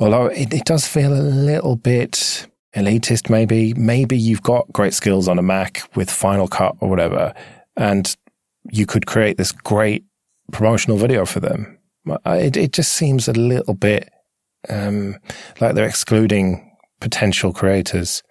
Although 0.00 0.26
it, 0.26 0.52
it 0.52 0.64
does 0.64 0.88
feel 0.88 1.12
a 1.12 1.22
little 1.22 1.76
bit 1.76 2.48
elitist, 2.74 3.30
maybe. 3.30 3.72
Maybe 3.74 4.18
you've 4.18 4.42
got 4.42 4.72
great 4.72 4.94
skills 4.94 5.28
on 5.28 5.38
a 5.38 5.42
Mac 5.42 5.82
with 5.94 6.10
Final 6.10 6.48
Cut 6.48 6.76
or 6.80 6.88
whatever, 6.88 7.32
and 7.76 8.16
you 8.70 8.86
could 8.86 9.06
create 9.06 9.36
this 9.36 9.52
great 9.52 10.04
promotional 10.52 10.96
video 10.96 11.24
for 11.24 11.40
them. 11.40 11.78
It, 12.24 12.56
it 12.56 12.72
just 12.72 12.92
seems 12.92 13.28
a 13.28 13.32
little 13.32 13.74
bit 13.74 14.08
um, 14.68 15.16
like 15.60 15.74
they're 15.74 15.88
excluding 15.88 16.70
potential 17.00 17.52
creators. 17.52 18.22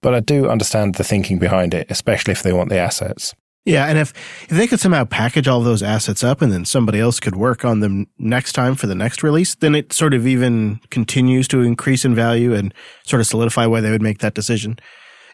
But 0.00 0.14
I 0.14 0.20
do 0.20 0.48
understand 0.48 0.96
the 0.96 1.04
thinking 1.04 1.38
behind 1.38 1.74
it, 1.74 1.86
especially 1.90 2.32
if 2.32 2.42
they 2.42 2.52
want 2.52 2.70
the 2.70 2.78
assets. 2.78 3.34
Yeah, 3.64 3.86
and 3.86 3.96
if 3.96 4.12
if 4.50 4.56
they 4.56 4.66
could 4.66 4.80
somehow 4.80 5.04
package 5.04 5.46
all 5.46 5.60
those 5.60 5.84
assets 5.84 6.24
up 6.24 6.42
and 6.42 6.52
then 6.52 6.64
somebody 6.64 6.98
else 6.98 7.20
could 7.20 7.36
work 7.36 7.64
on 7.64 7.78
them 7.78 8.08
next 8.18 8.54
time 8.54 8.74
for 8.74 8.88
the 8.88 8.96
next 8.96 9.22
release, 9.22 9.54
then 9.54 9.76
it 9.76 9.92
sort 9.92 10.14
of 10.14 10.26
even 10.26 10.80
continues 10.90 11.46
to 11.48 11.60
increase 11.60 12.04
in 12.04 12.12
value 12.12 12.52
and 12.52 12.74
sort 13.04 13.20
of 13.20 13.26
solidify 13.28 13.66
why 13.66 13.80
they 13.80 13.92
would 13.92 14.02
make 14.02 14.18
that 14.18 14.34
decision. 14.34 14.78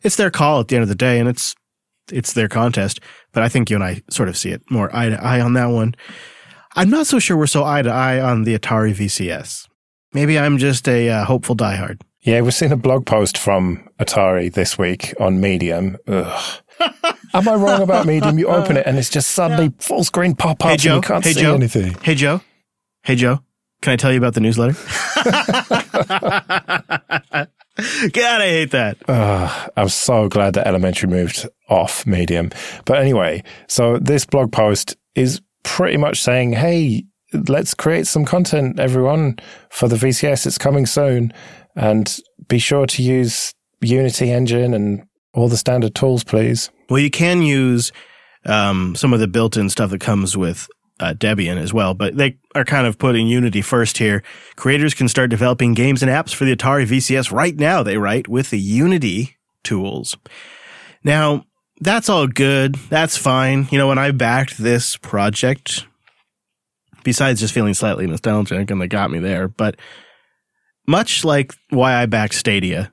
It's 0.02 0.16
their 0.16 0.30
call 0.30 0.60
at 0.60 0.68
the 0.68 0.76
end 0.76 0.82
of 0.82 0.90
the 0.90 0.94
day, 0.94 1.18
and 1.18 1.28
it's 1.28 1.54
it's 2.12 2.32
their 2.32 2.48
contest. 2.48 3.00
But 3.32 3.42
I 3.42 3.48
think 3.48 3.70
you 3.70 3.76
and 3.76 3.84
I 3.84 4.02
sort 4.10 4.28
of 4.28 4.36
see 4.36 4.50
it 4.50 4.62
more 4.70 4.94
eye 4.94 5.08
to 5.08 5.22
eye 5.22 5.40
on 5.40 5.54
that 5.54 5.66
one. 5.66 5.94
I'm 6.76 6.90
not 6.90 7.06
so 7.06 7.18
sure 7.18 7.36
we're 7.36 7.46
so 7.46 7.64
eye 7.64 7.82
to 7.82 7.90
eye 7.90 8.20
on 8.20 8.44
the 8.44 8.58
Atari 8.58 8.94
VCS. 8.94 9.68
Maybe 10.12 10.38
I'm 10.38 10.58
just 10.58 10.88
a 10.88 11.08
uh, 11.10 11.24
hopeful 11.24 11.56
diehard. 11.56 12.00
Yeah, 12.22 12.40
we've 12.40 12.54
seen 12.54 12.72
a 12.72 12.76
blog 12.76 13.06
post 13.06 13.38
from 13.38 13.88
Atari 13.98 14.52
this 14.52 14.76
week 14.76 15.14
on 15.20 15.40
Medium. 15.40 15.96
Ugh. 16.06 16.62
Am 17.34 17.48
I 17.48 17.54
wrong 17.54 17.82
about 17.82 18.06
Medium? 18.06 18.38
You 18.38 18.48
open 18.48 18.76
it 18.76 18.86
and 18.86 18.98
it's 18.98 19.10
just 19.10 19.30
suddenly 19.32 19.64
yeah. 19.64 19.70
full 19.78 20.04
screen 20.04 20.34
pop 20.34 20.64
up 20.64 20.70
hey, 20.70 20.76
Joe, 20.76 20.96
and 20.96 21.04
you 21.04 21.08
can't 21.08 21.24
hey, 21.24 21.32
see 21.32 21.40
Joe, 21.40 21.54
anything. 21.54 21.94
Hey 22.02 22.14
Joe. 22.14 22.40
Hey 23.02 23.16
Joe. 23.16 23.40
Can 23.80 23.92
I 23.92 23.96
tell 23.96 24.12
you 24.12 24.18
about 24.18 24.34
the 24.34 24.40
newsletter? 24.40 24.76
God, 28.12 28.40
I 28.40 28.48
hate 28.48 28.70
that. 28.72 28.98
Uh, 29.08 29.68
I'm 29.76 29.88
so 29.88 30.28
glad 30.28 30.54
that 30.54 30.66
Elementary 30.66 31.08
moved 31.08 31.48
off 31.68 32.06
Medium. 32.06 32.50
But 32.84 32.98
anyway, 32.98 33.44
so 33.68 33.98
this 33.98 34.26
blog 34.26 34.50
post 34.50 34.96
is 35.14 35.40
pretty 35.62 35.96
much 35.96 36.20
saying, 36.20 36.54
hey, 36.54 37.04
let's 37.48 37.74
create 37.74 38.06
some 38.06 38.24
content, 38.24 38.80
everyone, 38.80 39.38
for 39.70 39.86
the 39.86 39.96
VCS. 39.96 40.46
It's 40.46 40.58
coming 40.58 40.86
soon. 40.86 41.32
And 41.76 42.18
be 42.48 42.58
sure 42.58 42.86
to 42.86 43.02
use 43.02 43.54
Unity 43.80 44.32
Engine 44.32 44.74
and 44.74 45.04
all 45.32 45.48
the 45.48 45.56
standard 45.56 45.94
tools, 45.94 46.24
please. 46.24 46.70
Well, 46.90 46.98
you 46.98 47.10
can 47.10 47.42
use 47.42 47.92
um, 48.44 48.96
some 48.96 49.12
of 49.12 49.20
the 49.20 49.28
built 49.28 49.56
in 49.56 49.70
stuff 49.70 49.90
that 49.90 50.00
comes 50.00 50.36
with 50.36 50.68
uh, 51.00 51.14
Debian 51.14 51.56
as 51.56 51.72
well, 51.72 51.94
but 51.94 52.16
they 52.16 52.38
are 52.54 52.64
kind 52.64 52.87
of 52.87 52.98
putting 52.98 53.26
Unity 53.26 53.62
first 53.62 53.98
here. 53.98 54.22
Creators 54.56 54.94
can 54.94 55.08
start 55.08 55.30
developing 55.30 55.74
games 55.74 56.02
and 56.02 56.11
apps 56.11 56.34
for 56.34 56.44
the 56.44 56.54
Atari 56.54 56.87
VCS 56.87 57.32
right 57.32 57.56
now, 57.56 57.82
they 57.82 57.98
write, 57.98 58.28
with 58.28 58.50
the 58.50 58.58
Unity 58.58 59.37
tools. 59.62 60.16
Now, 61.04 61.44
that's 61.80 62.08
all 62.08 62.26
good. 62.26 62.74
That's 62.74 63.16
fine. 63.16 63.68
You 63.70 63.78
know, 63.78 63.88
when 63.88 63.98
I 63.98 64.11
backed 64.11 64.58
this 64.58 64.96
project, 64.96 65.87
besides 67.04 67.40
just 67.40 67.54
feeling 67.54 67.74
slightly 67.74 68.06
nostalgic 68.06 68.70
and 68.70 68.80
they 68.80 68.88
got 68.88 69.11
me 69.11 69.18
there, 69.18 69.48
but 69.48 69.76
much 70.87 71.24
like 71.24 71.54
why 71.70 71.94
I 71.94 72.06
backed 72.06 72.34
Stadia, 72.34 72.92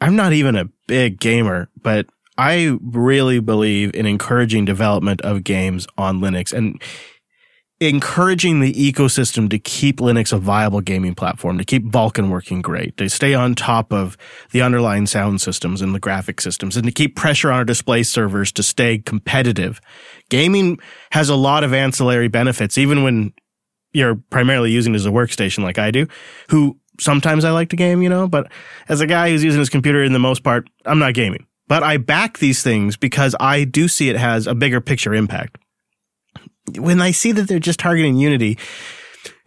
I'm 0.00 0.16
not 0.16 0.32
even 0.32 0.56
a 0.56 0.68
big 0.86 1.18
gamer, 1.18 1.68
but 1.82 2.06
I 2.40 2.78
really 2.80 3.38
believe 3.38 3.94
in 3.94 4.06
encouraging 4.06 4.64
development 4.64 5.20
of 5.20 5.44
games 5.44 5.86
on 5.98 6.20
Linux 6.20 6.54
and 6.54 6.80
encouraging 7.80 8.60
the 8.60 8.72
ecosystem 8.72 9.50
to 9.50 9.58
keep 9.58 9.98
Linux 9.98 10.32
a 10.32 10.38
viable 10.38 10.80
gaming 10.80 11.14
platform, 11.14 11.58
to 11.58 11.66
keep 11.66 11.84
Vulkan 11.84 12.30
working 12.30 12.62
great, 12.62 12.96
to 12.96 13.10
stay 13.10 13.34
on 13.34 13.54
top 13.54 13.92
of 13.92 14.16
the 14.52 14.62
underlying 14.62 15.04
sound 15.04 15.42
systems 15.42 15.82
and 15.82 15.94
the 15.94 16.00
graphic 16.00 16.40
systems, 16.40 16.78
and 16.78 16.86
to 16.86 16.92
keep 16.92 17.14
pressure 17.14 17.50
on 17.50 17.58
our 17.58 17.64
display 17.66 18.02
servers 18.02 18.50
to 18.52 18.62
stay 18.62 18.96
competitive. 18.96 19.78
Gaming 20.30 20.78
has 21.12 21.28
a 21.28 21.36
lot 21.36 21.62
of 21.62 21.74
ancillary 21.74 22.28
benefits, 22.28 22.78
even 22.78 23.02
when 23.02 23.34
you're 23.92 24.14
primarily 24.30 24.70
using 24.70 24.94
it 24.94 24.96
as 24.96 25.04
a 25.04 25.10
workstation 25.10 25.62
like 25.62 25.78
I 25.78 25.90
do, 25.90 26.06
who 26.48 26.78
sometimes 26.98 27.44
I 27.44 27.50
like 27.50 27.68
to 27.68 27.76
game, 27.76 28.00
you 28.00 28.08
know, 28.08 28.26
but 28.26 28.50
as 28.88 29.02
a 29.02 29.06
guy 29.06 29.28
who's 29.28 29.44
using 29.44 29.58
his 29.58 29.68
computer 29.68 30.02
in 30.02 30.14
the 30.14 30.18
most 30.18 30.42
part, 30.42 30.70
I'm 30.86 30.98
not 30.98 31.12
gaming. 31.12 31.46
But 31.70 31.84
I 31.84 31.98
back 31.98 32.38
these 32.38 32.64
things 32.64 32.96
because 32.96 33.36
I 33.38 33.62
do 33.62 33.86
see 33.86 34.08
it 34.08 34.16
has 34.16 34.48
a 34.48 34.56
bigger 34.56 34.80
picture 34.80 35.14
impact. 35.14 35.56
When 36.76 37.00
I 37.00 37.12
see 37.12 37.30
that 37.30 37.46
they're 37.46 37.60
just 37.60 37.78
targeting 37.78 38.16
Unity, 38.16 38.58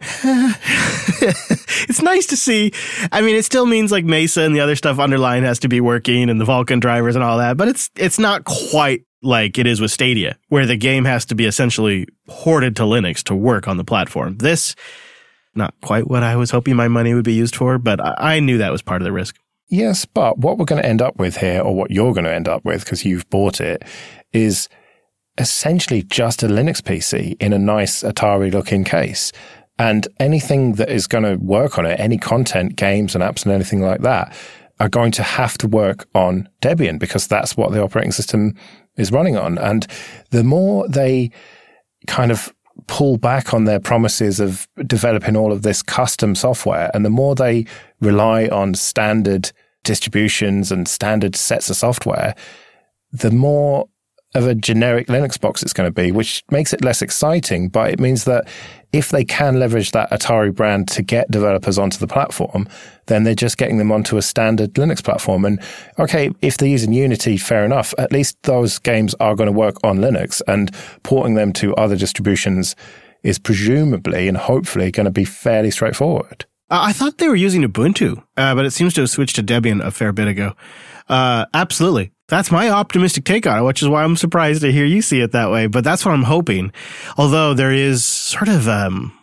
it's 0.00 2.00
nice 2.00 2.24
to 2.24 2.36
see. 2.38 2.72
I 3.12 3.20
mean, 3.20 3.36
it 3.36 3.44
still 3.44 3.66
means 3.66 3.92
like 3.92 4.06
Mesa 4.06 4.40
and 4.40 4.56
the 4.56 4.60
other 4.60 4.74
stuff 4.74 4.98
underlying 4.98 5.42
has 5.42 5.58
to 5.58 5.68
be 5.68 5.82
working 5.82 6.30
and 6.30 6.40
the 6.40 6.46
Vulkan 6.46 6.80
drivers 6.80 7.14
and 7.14 7.22
all 7.22 7.36
that, 7.36 7.58
but 7.58 7.68
it's 7.68 7.90
it's 7.94 8.18
not 8.18 8.44
quite 8.44 9.04
like 9.20 9.58
it 9.58 9.66
is 9.66 9.82
with 9.82 9.90
Stadia, 9.90 10.38
where 10.48 10.64
the 10.64 10.76
game 10.76 11.04
has 11.04 11.26
to 11.26 11.34
be 11.34 11.44
essentially 11.44 12.06
ported 12.26 12.74
to 12.76 12.84
Linux 12.84 13.22
to 13.24 13.34
work 13.34 13.68
on 13.68 13.76
the 13.76 13.84
platform. 13.84 14.38
This 14.38 14.74
not 15.54 15.74
quite 15.82 16.08
what 16.08 16.22
I 16.22 16.36
was 16.36 16.50
hoping 16.50 16.74
my 16.74 16.88
money 16.88 17.12
would 17.12 17.26
be 17.26 17.34
used 17.34 17.54
for, 17.54 17.76
but 17.76 18.00
I, 18.00 18.36
I 18.36 18.40
knew 18.40 18.56
that 18.58 18.72
was 18.72 18.80
part 18.80 19.02
of 19.02 19.04
the 19.04 19.12
risk. 19.12 19.36
Yes, 19.68 20.04
but 20.04 20.38
what 20.38 20.58
we're 20.58 20.66
going 20.66 20.82
to 20.82 20.88
end 20.88 21.02
up 21.02 21.16
with 21.16 21.38
here, 21.38 21.60
or 21.60 21.74
what 21.74 21.90
you're 21.90 22.12
going 22.12 22.24
to 22.24 22.34
end 22.34 22.48
up 22.48 22.64
with 22.64 22.84
because 22.84 23.04
you've 23.04 23.28
bought 23.30 23.60
it, 23.60 23.82
is 24.32 24.68
essentially 25.38 26.02
just 26.02 26.42
a 26.42 26.46
Linux 26.46 26.80
PC 26.80 27.36
in 27.40 27.52
a 27.52 27.58
nice 27.58 28.02
Atari 28.02 28.52
looking 28.52 28.84
case. 28.84 29.32
And 29.78 30.06
anything 30.20 30.74
that 30.74 30.88
is 30.88 31.06
going 31.06 31.24
to 31.24 31.36
work 31.36 31.78
on 31.78 31.86
it, 31.86 31.98
any 31.98 32.18
content, 32.18 32.76
games 32.76 33.14
and 33.14 33.24
apps 33.24 33.44
and 33.44 33.52
anything 33.52 33.80
like 33.80 34.02
that, 34.02 34.34
are 34.80 34.88
going 34.88 35.12
to 35.12 35.22
have 35.22 35.56
to 35.58 35.68
work 35.68 36.06
on 36.14 36.48
Debian 36.60 36.98
because 36.98 37.26
that's 37.26 37.56
what 37.56 37.72
the 37.72 37.82
operating 37.82 38.12
system 38.12 38.54
is 38.96 39.10
running 39.10 39.36
on. 39.36 39.58
And 39.58 39.86
the 40.30 40.44
more 40.44 40.86
they 40.88 41.30
kind 42.06 42.30
of 42.30 42.52
pull 42.86 43.16
back 43.16 43.54
on 43.54 43.64
their 43.64 43.80
promises 43.80 44.40
of 44.40 44.68
developing 44.86 45.36
all 45.36 45.52
of 45.52 45.62
this 45.62 45.82
custom 45.82 46.34
software. 46.34 46.90
And 46.94 47.04
the 47.04 47.10
more 47.10 47.34
they 47.34 47.66
rely 48.00 48.48
on 48.48 48.74
standard 48.74 49.52
distributions 49.82 50.72
and 50.72 50.88
standard 50.88 51.36
sets 51.36 51.70
of 51.70 51.76
software, 51.76 52.34
the 53.12 53.30
more 53.30 53.88
of 54.34 54.46
a 54.46 54.54
generic 54.54 55.06
Linux 55.06 55.40
box 55.40 55.62
it's 55.62 55.72
going 55.72 55.86
to 55.86 55.92
be, 55.92 56.10
which 56.12 56.42
makes 56.50 56.72
it 56.72 56.84
less 56.84 57.02
exciting. 57.02 57.68
But 57.68 57.90
it 57.90 58.00
means 58.00 58.24
that 58.24 58.48
if 58.92 59.10
they 59.10 59.24
can 59.24 59.58
leverage 59.58 59.90
that 59.90 60.10
Atari 60.10 60.54
brand 60.54 60.88
to 60.88 61.02
get 61.02 61.30
developers 61.30 61.78
onto 61.78 61.98
the 61.98 62.06
platform, 62.06 62.68
then 63.06 63.24
they're 63.24 63.34
just 63.34 63.58
getting 63.58 63.78
them 63.78 63.90
onto 63.90 64.16
a 64.16 64.22
standard 64.22 64.74
Linux 64.74 65.02
platform. 65.02 65.44
And 65.44 65.60
okay, 65.98 66.30
if 66.42 66.56
they're 66.56 66.68
using 66.68 66.92
Unity, 66.92 67.36
fair 67.36 67.64
enough. 67.64 67.94
At 67.98 68.12
least 68.12 68.40
those 68.42 68.78
games 68.78 69.14
are 69.20 69.34
going 69.34 69.46
to 69.46 69.52
work 69.52 69.76
on 69.82 69.98
Linux 69.98 70.42
and 70.46 70.72
porting 71.02 71.34
them 71.34 71.52
to 71.54 71.74
other 71.74 71.96
distributions 71.96 72.76
is 73.22 73.38
presumably 73.38 74.28
and 74.28 74.36
hopefully 74.36 74.90
going 74.90 75.06
to 75.06 75.10
be 75.10 75.24
fairly 75.24 75.70
straightforward. 75.70 76.44
I 76.70 76.92
thought 76.92 77.18
they 77.18 77.28
were 77.28 77.36
using 77.36 77.62
Ubuntu, 77.62 78.22
uh, 78.36 78.54
but 78.54 78.64
it 78.64 78.72
seems 78.72 78.94
to 78.94 79.02
have 79.02 79.10
switched 79.10 79.36
to 79.36 79.42
Debian 79.42 79.84
a 79.84 79.90
fair 79.90 80.12
bit 80.12 80.28
ago. 80.28 80.54
Uh, 81.08 81.46
absolutely. 81.52 82.12
That's 82.34 82.50
my 82.50 82.68
optimistic 82.68 83.24
take 83.24 83.46
on 83.46 83.60
it, 83.60 83.62
which 83.62 83.80
is 83.80 83.88
why 83.88 84.02
I'm 84.02 84.16
surprised 84.16 84.62
to 84.62 84.72
hear 84.72 84.84
you 84.84 85.02
see 85.02 85.20
it 85.20 85.30
that 85.30 85.52
way. 85.52 85.68
But 85.68 85.84
that's 85.84 86.04
what 86.04 86.10
I'm 86.10 86.24
hoping. 86.24 86.72
Although 87.16 87.54
there 87.54 87.70
is 87.70 88.04
sort 88.04 88.48
of 88.48 88.66
um, 88.66 89.16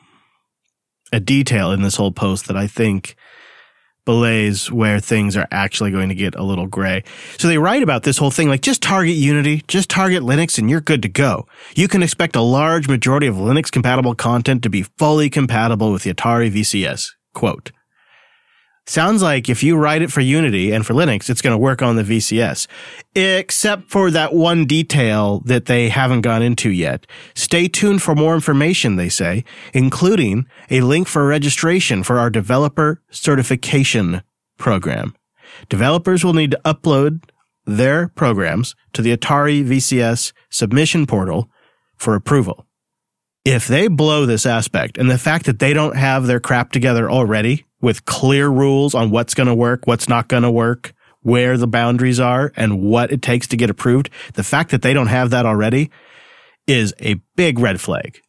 a 1.12 1.20
detail 1.20 1.74
in 1.74 1.82
this 1.82 1.98
whole 1.98 2.14
post 2.14 2.48
that 2.48 2.56
I 2.56 2.68
think 2.68 3.18
belays 4.06 4.72
where 4.72 5.02
things 5.02 5.36
are 5.36 5.46
actually 5.52 5.92
going 5.92 6.08
to 6.08 6.16
get 6.16 6.36
a 6.36 6.44
little 6.44 6.68
gray. 6.68 7.04
So 7.38 7.50
they 7.50 7.58
write 7.58 7.84
about 7.84 8.04
this 8.04 8.18
whole 8.18 8.32
thing 8.32 8.48
like 8.48 8.62
just 8.62 8.82
target 8.82 9.16
Unity, 9.16 9.62
just 9.68 9.90
target 9.90 10.24
Linux, 10.24 10.58
and 10.58 10.70
you're 10.70 10.80
good 10.80 11.02
to 11.02 11.10
go. 11.10 11.48
You 11.76 11.90
can 11.90 12.04
expect 12.04 12.38
a 12.38 12.42
large 12.42 12.88
majority 12.88 13.28
of 13.28 13.36
Linux 13.36 13.70
compatible 13.70 14.16
content 14.16 14.64
to 14.64 14.70
be 14.70 14.84
fully 14.84 15.30
compatible 15.30 15.92
with 15.92 16.04
the 16.04 16.14
Atari 16.14 16.50
VCS. 16.50 17.10
Quote. 17.34 17.74
Sounds 18.88 19.22
like 19.22 19.48
if 19.48 19.64
you 19.64 19.78
write 19.78 20.02
it 20.02 20.12
for 20.12 20.22
Unity 20.22 20.72
and 20.72 20.86
for 20.86 20.94
Linux, 20.94 21.30
it's 21.30 21.42
going 21.42 21.54
to 21.54 21.58
work 21.58 21.82
on 21.82 21.96
the 21.96 22.04
VCS. 22.04 22.68
Except 23.16 23.90
for 23.90 24.10
that 24.12 24.34
one 24.34 24.66
detail 24.66 25.42
that 25.46 25.66
they 25.66 25.90
haven't 25.90 26.22
gone 26.22 26.42
into 26.42 26.70
yet. 26.70 27.06
Stay 27.36 27.68
tuned 27.68 28.02
for 28.02 28.16
more 28.16 28.34
information, 28.34 28.96
they 28.96 29.10
say, 29.10 29.44
including 29.74 30.46
a 30.70 30.82
link 30.82 31.08
for 31.08 31.26
registration 31.28 32.04
for 32.04 32.18
our 32.18 32.30
developer 32.30 33.02
certification 33.12 34.24
program. 34.58 35.16
Developers 35.70 36.24
will 36.24 36.34
need 36.34 36.52
to 36.52 36.62
upload 36.66 37.24
their 37.66 38.08
programs 38.10 38.76
to 38.94 39.02
the 39.02 39.16
Atari 39.16 39.64
VCS 39.64 40.34
submission 40.50 41.06
portal 41.06 41.50
for 41.96 42.16
approval. 42.16 42.66
If 43.46 43.68
they 43.68 43.88
blow 43.88 44.26
this 44.26 44.46
aspect 44.46 44.98
and 44.98 45.10
the 45.10 45.18
fact 45.18 45.46
that 45.46 45.60
they 45.60 45.74
don't 45.74 45.96
have 45.96 46.26
their 46.26 46.40
crap 46.40 46.72
together 46.72 47.10
already, 47.10 47.66
with 47.82 48.06
clear 48.06 48.48
rules 48.50 48.96
on 48.96 49.12
what's 49.12 49.34
going 49.34 49.48
to 49.48 49.56
work, 49.56 49.86
what's 49.86 50.08
not 50.08 50.28
going 50.28 50.44
to 50.44 50.52
work, 50.52 50.94
where 51.22 51.58
the 51.58 51.68
boundaries 51.68 52.20
are, 52.20 52.52
and 52.56 52.82
what 52.82 53.12
it 53.12 53.22
takes 53.22 53.48
to 53.48 53.58
get 53.58 53.70
approved. 53.70 54.10
The 54.34 54.44
fact 54.44 54.72
that 54.72 54.82
they 54.82 54.94
don't 54.94 55.08
have 55.08 55.30
that 55.32 55.46
already 55.46 55.92
is 56.68 56.94
a 57.00 57.16
big 57.36 57.60
red 57.60 57.82
flag. 57.82 58.22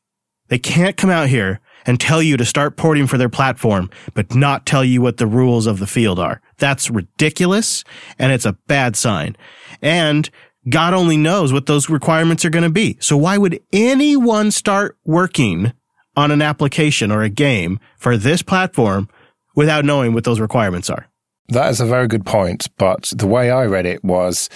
They 0.48 0.58
can't 0.58 0.96
come 0.96 1.10
out 1.10 1.28
here 1.28 1.60
and 1.86 1.98
tell 1.98 2.22
you 2.22 2.36
to 2.36 2.44
start 2.44 2.76
porting 2.76 3.06
for 3.06 3.18
their 3.18 3.28
platform, 3.28 3.90
but 4.14 4.34
not 4.34 4.66
tell 4.66 4.84
you 4.84 5.00
what 5.00 5.16
the 5.16 5.26
rules 5.26 5.66
of 5.66 5.78
the 5.78 5.86
field 5.86 6.18
are. 6.18 6.40
That's 6.58 6.90
ridiculous 6.90 7.84
and 8.18 8.32
it's 8.32 8.44
a 8.44 8.52
bad 8.66 8.96
sign. 8.96 9.36
And 9.80 10.28
God 10.68 10.94
only 10.94 11.16
knows 11.16 11.52
what 11.52 11.66
those 11.66 11.88
requirements 11.88 12.44
are 12.44 12.50
going 12.50 12.62
to 12.62 12.70
be. 12.70 12.96
So 13.00 13.16
why 13.16 13.38
would 13.38 13.60
anyone 13.72 14.50
start 14.50 14.96
working 15.04 15.72
on 16.16 16.30
an 16.30 16.42
application 16.42 17.10
or 17.10 17.22
a 17.22 17.28
game 17.28 17.80
for 17.96 18.16
this 18.16 18.42
platform 18.42 19.08
without 19.54 19.84
knowing 19.84 20.14
what 20.14 20.24
those 20.24 20.40
requirements 20.40 20.90
are. 20.90 21.06
That 21.48 21.70
is 21.70 21.80
a 21.80 21.86
very 21.86 22.08
good 22.08 22.24
point. 22.24 22.68
But 22.78 23.12
the 23.14 23.26
way 23.26 23.50
I 23.50 23.66
read 23.66 23.86
it 23.86 24.02
was 24.04 24.48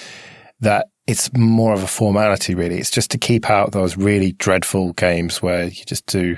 that 0.60 0.88
it's 1.06 1.30
more 1.36 1.72
of 1.72 1.82
a 1.82 1.86
formality, 1.86 2.54
really. 2.54 2.78
It's 2.78 2.90
just 2.90 3.10
to 3.12 3.18
keep 3.18 3.48
out 3.48 3.72
those 3.72 3.96
really 3.96 4.32
dreadful 4.32 4.92
games 4.94 5.42
where 5.42 5.64
you 5.64 5.84
just 5.84 6.06
do 6.06 6.36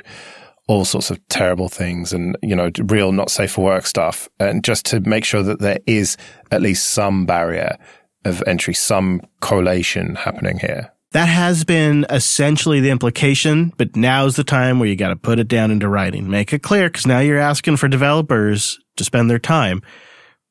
all 0.66 0.84
sorts 0.84 1.10
of 1.10 1.26
terrible 1.28 1.68
things 1.68 2.12
and, 2.12 2.36
you 2.42 2.54
know, 2.54 2.70
real 2.84 3.10
not 3.10 3.30
safe 3.30 3.52
for 3.52 3.64
work 3.64 3.86
stuff. 3.86 4.28
And 4.38 4.62
just 4.62 4.84
to 4.86 5.00
make 5.00 5.24
sure 5.24 5.42
that 5.42 5.60
there 5.60 5.78
is 5.86 6.16
at 6.50 6.60
least 6.60 6.90
some 6.90 7.24
barrier 7.24 7.78
of 8.26 8.42
entry, 8.46 8.74
some 8.74 9.22
collation 9.40 10.14
happening 10.14 10.58
here. 10.58 10.92
That 11.12 11.26
has 11.26 11.64
been 11.64 12.04
essentially 12.10 12.80
the 12.80 12.90
implication, 12.90 13.72
but 13.78 13.96
now's 13.96 14.36
the 14.36 14.44
time 14.44 14.78
where 14.78 14.88
you 14.88 14.96
got 14.96 15.08
to 15.08 15.16
put 15.16 15.38
it 15.38 15.48
down 15.48 15.70
into 15.70 15.88
writing. 15.88 16.28
Make 16.28 16.52
it 16.52 16.62
clear 16.62 16.90
because 16.90 17.06
now 17.06 17.18
you're 17.20 17.38
asking 17.38 17.78
for 17.78 17.88
developers 17.88 18.78
to 18.98 19.04
spend 19.04 19.30
their 19.30 19.38
time 19.38 19.80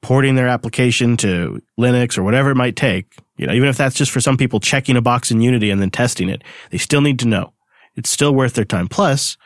porting 0.02 0.36
their 0.36 0.48
application 0.48 1.15
to 1.17 1.62
Linux 1.80 2.17
or 2.17 2.24
whatever 2.24 2.50
it 2.50 2.56
might 2.56 2.76
take. 2.76 3.06
You 3.38 3.46
know, 3.46 3.54
even 3.54 3.70
if 3.70 3.78
that's 3.78 3.96
just 3.96 4.12
for 4.12 4.20
some 4.20 4.36
people 4.36 4.60
checking 4.60 4.98
a 4.98 5.02
box 5.02 5.30
in 5.30 5.41
Unity 5.41 5.70
and 5.70 5.80
then 5.80 5.91
testing 5.91 6.28
it, 6.28 6.43
they 6.72 6.80
still 6.80 7.02
need 7.02 7.20
to 7.20 7.28
know. 7.28 7.54
It's 7.96 8.10
still 8.10 8.34
worth 8.34 8.54
their 8.54 8.65
time. 8.65 8.88
Plus, 8.88 9.38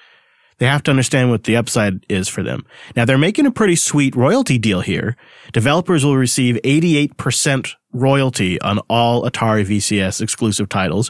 They 0.62 0.68
have 0.68 0.84
to 0.84 0.92
understand 0.92 1.32
what 1.32 1.46
the 1.46 1.56
upside 1.56 2.06
is 2.08 2.28
for 2.28 2.44
them. 2.44 2.68
Now 2.96 3.04
they're 3.04 3.18
making 3.18 3.48
a 3.48 3.52
pretty 3.52 3.76
sweet 3.76 4.16
royalty 4.16 4.60
deal 4.60 4.82
here. 4.82 5.18
Developers 5.54 6.06
will 6.06 6.18
receive 6.18 6.60
88% 6.64 7.74
royalty 7.94 8.62
on 8.62 8.78
all 8.88 9.24
Atari 9.24 9.66
VCS 9.66 10.22
exclusive 10.22 10.70
titles 10.70 11.10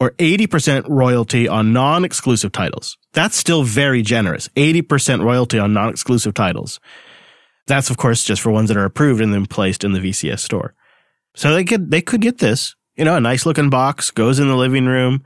or 0.00 0.12
80% 0.12 0.88
royalty 0.88 1.46
on 1.46 1.74
non-exclusive 1.74 2.52
titles. 2.52 2.96
That's 3.12 3.36
still 3.36 3.64
very 3.64 4.00
generous. 4.00 4.48
80% 4.56 5.22
royalty 5.22 5.58
on 5.58 5.74
non-exclusive 5.74 6.32
titles. 6.32 6.80
That's 7.66 7.90
of 7.90 7.98
course 7.98 8.24
just 8.24 8.40
for 8.40 8.50
ones 8.50 8.68
that 8.68 8.78
are 8.78 8.86
approved 8.86 9.20
and 9.20 9.34
then 9.34 9.44
placed 9.44 9.84
in 9.84 9.92
the 9.92 10.00
VCS 10.00 10.40
store. 10.40 10.72
So 11.34 11.52
they 11.52 11.64
could 11.64 11.90
they 11.90 12.00
could 12.00 12.22
get 12.22 12.38
this, 12.38 12.74
you 12.96 13.04
know, 13.04 13.16
a 13.16 13.20
nice 13.20 13.44
looking 13.44 13.68
box 13.68 14.10
goes 14.10 14.38
in 14.38 14.48
the 14.48 14.56
living 14.56 14.86
room 14.86 15.22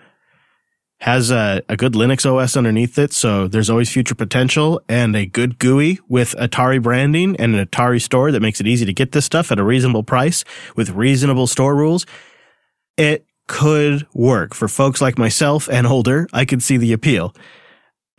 has 1.01 1.31
a, 1.31 1.63
a 1.69 1.77
good 1.77 1.95
Linux 1.95 2.31
OS 2.31 2.57
underneath 2.57 2.99
it, 2.99 3.13
so 3.13 3.49
there's 3.49 3.71
always 3.71 3.91
future 3.91 4.15
potential 4.15 4.81
and 4.89 5.17
a 5.17 5.25
good 5.25 5.59
GUI 5.59 5.99
with 6.09 6.35
Atari 6.37 6.81
branding 6.81 7.37
and 7.37 7.55
an 7.55 7.67
Atari 7.67 8.03
store 8.03 8.31
that 8.31 8.41
makes 8.41 8.61
it 8.61 8.67
easy 8.67 8.85
to 8.85 8.93
get 8.93 9.13
this 9.13 9.25
stuff 9.25 9.51
at 9.51 9.59
a 9.59 9.65
reasonable 9.65 10.03
price 10.03 10.45
with 10.77 10.91
reasonable 10.91 11.47
store 11.47 11.75
rules. 11.75 12.05
It 12.99 13.27
could 13.49 14.07
work 14.13 14.55
for 14.55 14.69
folks 14.69 15.01
like 15.01 15.19
myself 15.19 15.71
and 15.71 15.87
older. 15.87 16.29
I 16.35 16.45
could 16.45 16.63
see 16.63 16.77
the 16.77 16.93
appeal. 16.93 17.35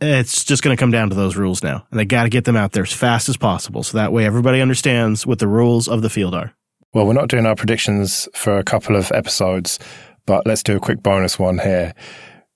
It's 0.02 0.44
just 0.44 0.64
going 0.64 0.76
to 0.76 0.80
come 0.80 0.90
down 0.90 1.10
to 1.10 1.16
those 1.16 1.36
rules 1.36 1.62
now, 1.62 1.86
and 1.92 2.00
they 2.00 2.06
got 2.06 2.24
to 2.24 2.30
get 2.30 2.46
them 2.46 2.58
out 2.58 2.72
there 2.72 2.84
as 2.84 2.92
fast 2.92 3.30
as 3.30 3.38
possible, 3.38 3.84
so 3.84 4.00
that 4.00 4.12
way 4.12 4.26
everybody 4.26 4.60
understands 4.60 5.28
what 5.28 5.38
the 5.38 5.48
rules 5.48 5.88
of 5.88 6.02
the 6.02 6.10
field 6.10 6.34
are. 6.34 6.56
Well, 6.96 7.06
we're 7.06 7.14
not 7.14 7.30
doing 7.30 7.46
our 7.46 7.56
predictions 7.56 8.28
for 8.34 8.58
a 8.58 8.64
couple 8.64 8.96
of 8.96 9.12
episodes, 9.12 9.78
but 10.26 10.48
let's 10.48 10.64
do 10.64 10.76
a 10.76 10.80
quick 10.80 11.04
bonus 11.04 11.38
one 11.38 11.60
here 11.60 11.94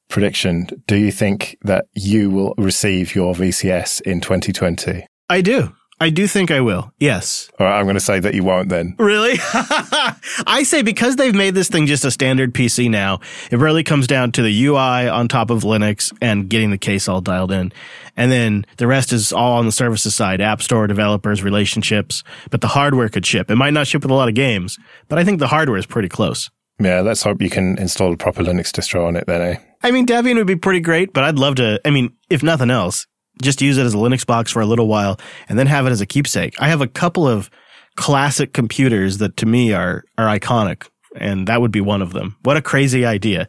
prediction. 0.10 0.68
Do 0.88 0.96
you 0.96 1.12
think 1.12 1.58
that 1.64 1.86
you 1.94 2.30
will 2.30 2.54
receive 2.58 3.16
your 3.16 3.34
VCS 3.34 4.02
in 4.02 4.22
2020? 4.22 5.06
I 5.30 5.42
do. 5.42 5.74
I 6.00 6.10
do 6.10 6.28
think 6.28 6.52
I 6.52 6.60
will. 6.60 6.92
Yes. 7.00 7.50
All 7.58 7.66
right, 7.66 7.80
I'm 7.80 7.86
going 7.86 7.96
to 7.96 8.02
say 8.02 8.20
that 8.20 8.34
you 8.34 8.44
won't 8.44 8.68
then. 8.68 8.96
Really? 9.00 9.40
I 10.46 10.64
say 10.66 10.82
because 10.82 11.16
they've 11.16 11.34
made 11.34 11.56
this 11.56 11.70
thing 11.70 11.86
just 11.86 12.04
a 12.04 12.12
standard 12.12 12.54
PC 12.54 12.90
now, 12.90 13.22
it 13.50 13.60
really 13.60 13.84
comes 13.84 14.06
down 14.06 14.34
to 14.34 14.42
the 14.42 14.66
UI 14.66 15.08
on 15.08 15.30
top 15.30 15.50
of 15.50 15.64
Linux 15.64 16.14
and 16.22 16.50
getting 16.50 16.72
the 16.72 16.78
case 16.78 17.08
all 17.08 17.22
dialed 17.22 17.54
in. 17.54 17.72
And 18.18 18.30
then 18.30 18.66
the 18.76 18.88
rest 18.88 19.14
is 19.14 19.32
all 19.32 19.54
on 19.54 19.66
the 19.66 19.72
services 19.72 20.14
side, 20.14 20.42
App 20.42 20.62
Store, 20.62 20.86
developers, 20.86 21.44
relationships. 21.44 22.24
But 22.52 22.60
the 22.60 22.68
hardware 22.68 23.08
could 23.08 23.26
ship. 23.26 23.50
It 23.50 23.56
might 23.56 23.74
not 23.74 23.88
ship 23.88 24.02
with 24.02 24.12
a 24.12 24.16
lot 24.16 24.28
of 24.28 24.36
games, 24.36 24.78
but 25.08 25.18
I 25.18 25.24
think 25.24 25.40
the 25.40 25.48
hardware 25.48 25.78
is 25.78 25.86
pretty 25.86 26.10
close. 26.10 26.50
Yeah, 26.78 27.00
let's 27.00 27.24
hope 27.24 27.42
you 27.42 27.50
can 27.50 27.78
install 27.78 28.12
a 28.12 28.18
proper 28.18 28.44
Linux 28.44 28.72
distro 28.72 29.08
on 29.08 29.16
it 29.16 29.28
then, 29.28 29.42
eh? 29.42 29.56
I 29.86 29.92
mean, 29.92 30.08
Debian 30.08 30.36
would 30.38 30.48
be 30.48 30.56
pretty 30.56 30.80
great, 30.80 31.14
but 31.14 31.24
I'd 31.24 31.38
love 31.38 31.56
to. 31.56 31.80
I 31.86 31.92
mean, 31.92 32.18
if 32.28 32.42
nothing 32.42 32.72
else, 32.72 33.06
just 33.40 33.62
use 33.62 33.78
it 33.78 33.86
as 33.86 33.94
a 33.94 33.98
Linux 33.98 34.26
box 34.26 34.52
for 34.52 34.60
a 34.60 34.66
little 34.66 34.88
while 34.88 35.20
and 35.48 35.60
then 35.60 35.68
have 35.68 35.86
it 35.86 35.92
as 35.92 36.02
a 36.02 36.08
keepsake. 36.08 36.60
I 36.60 36.70
have 36.70 36.82
a 36.82 36.88
couple 36.88 37.28
of 37.28 37.52
classic 37.96 38.52
computers 38.52 39.20
that 39.20 39.38
to 39.38 39.46
me 39.46 39.74
are 39.74 40.04
are 40.18 40.26
iconic, 40.26 40.88
and 41.16 41.48
that 41.48 41.62
would 41.62 41.70
be 41.70 41.82
one 41.82 42.02
of 42.02 42.14
them. 42.14 42.36
What 42.42 42.58
a 42.58 42.64
crazy 42.64 43.06
idea! 43.06 43.48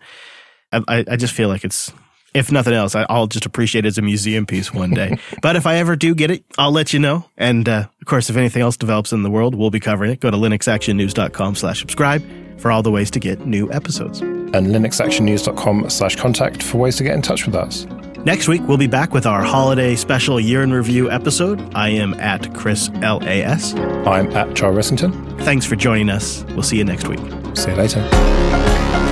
I, 0.73 1.07
I 1.09 1.17
just 1.17 1.33
feel 1.33 1.49
like 1.49 1.65
it's 1.65 1.91
if 2.35 2.53
nothing 2.53 2.75
else, 2.75 2.95
I'll 2.95 3.29
just 3.29 3.47
appreciate 3.47 3.87
it 3.87 3.89
as 3.89 3.97
a 3.97 4.03
museum 4.03 4.45
piece 4.45 4.75
one 4.75 4.91
day. 4.91 5.17
but 5.43 5.57
if 5.57 5.67
I 5.67 5.77
ever 5.77 5.97
do 5.97 6.15
get 6.15 6.31
it, 6.31 6.45
I'll 6.59 6.71
let 6.71 6.93
you 6.93 6.99
know. 6.99 7.25
And 7.39 7.67
uh, 7.67 7.87
of 7.99 8.07
course, 8.07 8.29
if 8.29 8.37
anything 8.37 8.61
else 8.61 8.77
develops 8.77 9.11
in 9.11 9.23
the 9.23 9.31
world, 9.31 9.55
we'll 9.55 9.71
be 9.71 9.81
covering 9.81 10.11
it. 10.13 10.21
Go 10.21 10.31
to 10.31 10.37
linuxactionnews.com 10.37 11.55
slash 11.55 11.81
subscribe 11.81 12.23
for 12.59 12.71
all 12.71 12.83
the 12.83 12.91
ways 12.91 13.11
to 13.13 13.21
get 13.21 13.47
new 13.47 13.73
episodes. 13.73 14.21
And 14.55 14.69
linuxactionnews.com 14.69 15.91
slash 15.91 16.17
contact 16.17 16.63
for 16.63 16.79
ways 16.79 16.97
to 16.97 17.05
get 17.05 17.15
in 17.15 17.23
touch 17.23 17.47
with 17.47 17.55
us. 17.55 17.87
Next 18.27 18.49
week, 18.49 18.63
we'll 18.67 18.77
be 18.77 18.89
back 18.89 19.13
with 19.13 19.25
our 19.25 19.43
holiday 19.43 19.95
special 19.95 20.41
year 20.41 20.63
in 20.63 20.73
review 20.73 21.09
episode. 21.11 21.61
I 21.77 21.91
am 21.91 22.15
at 22.15 22.53
Chris 22.55 22.89
LAS. 23.01 23.75
I'm 23.75 24.29
at 24.33 24.53
Joe 24.55 24.73
Ressington. 24.73 25.41
Thanks 25.43 25.65
for 25.65 25.77
joining 25.77 26.11
us. 26.11 26.45
We'll 26.49 26.65
see 26.65 26.77
you 26.79 26.85
next 26.85 27.07
week. 27.07 27.21
See 27.55 27.71
you 27.71 27.77
later. 27.77 29.06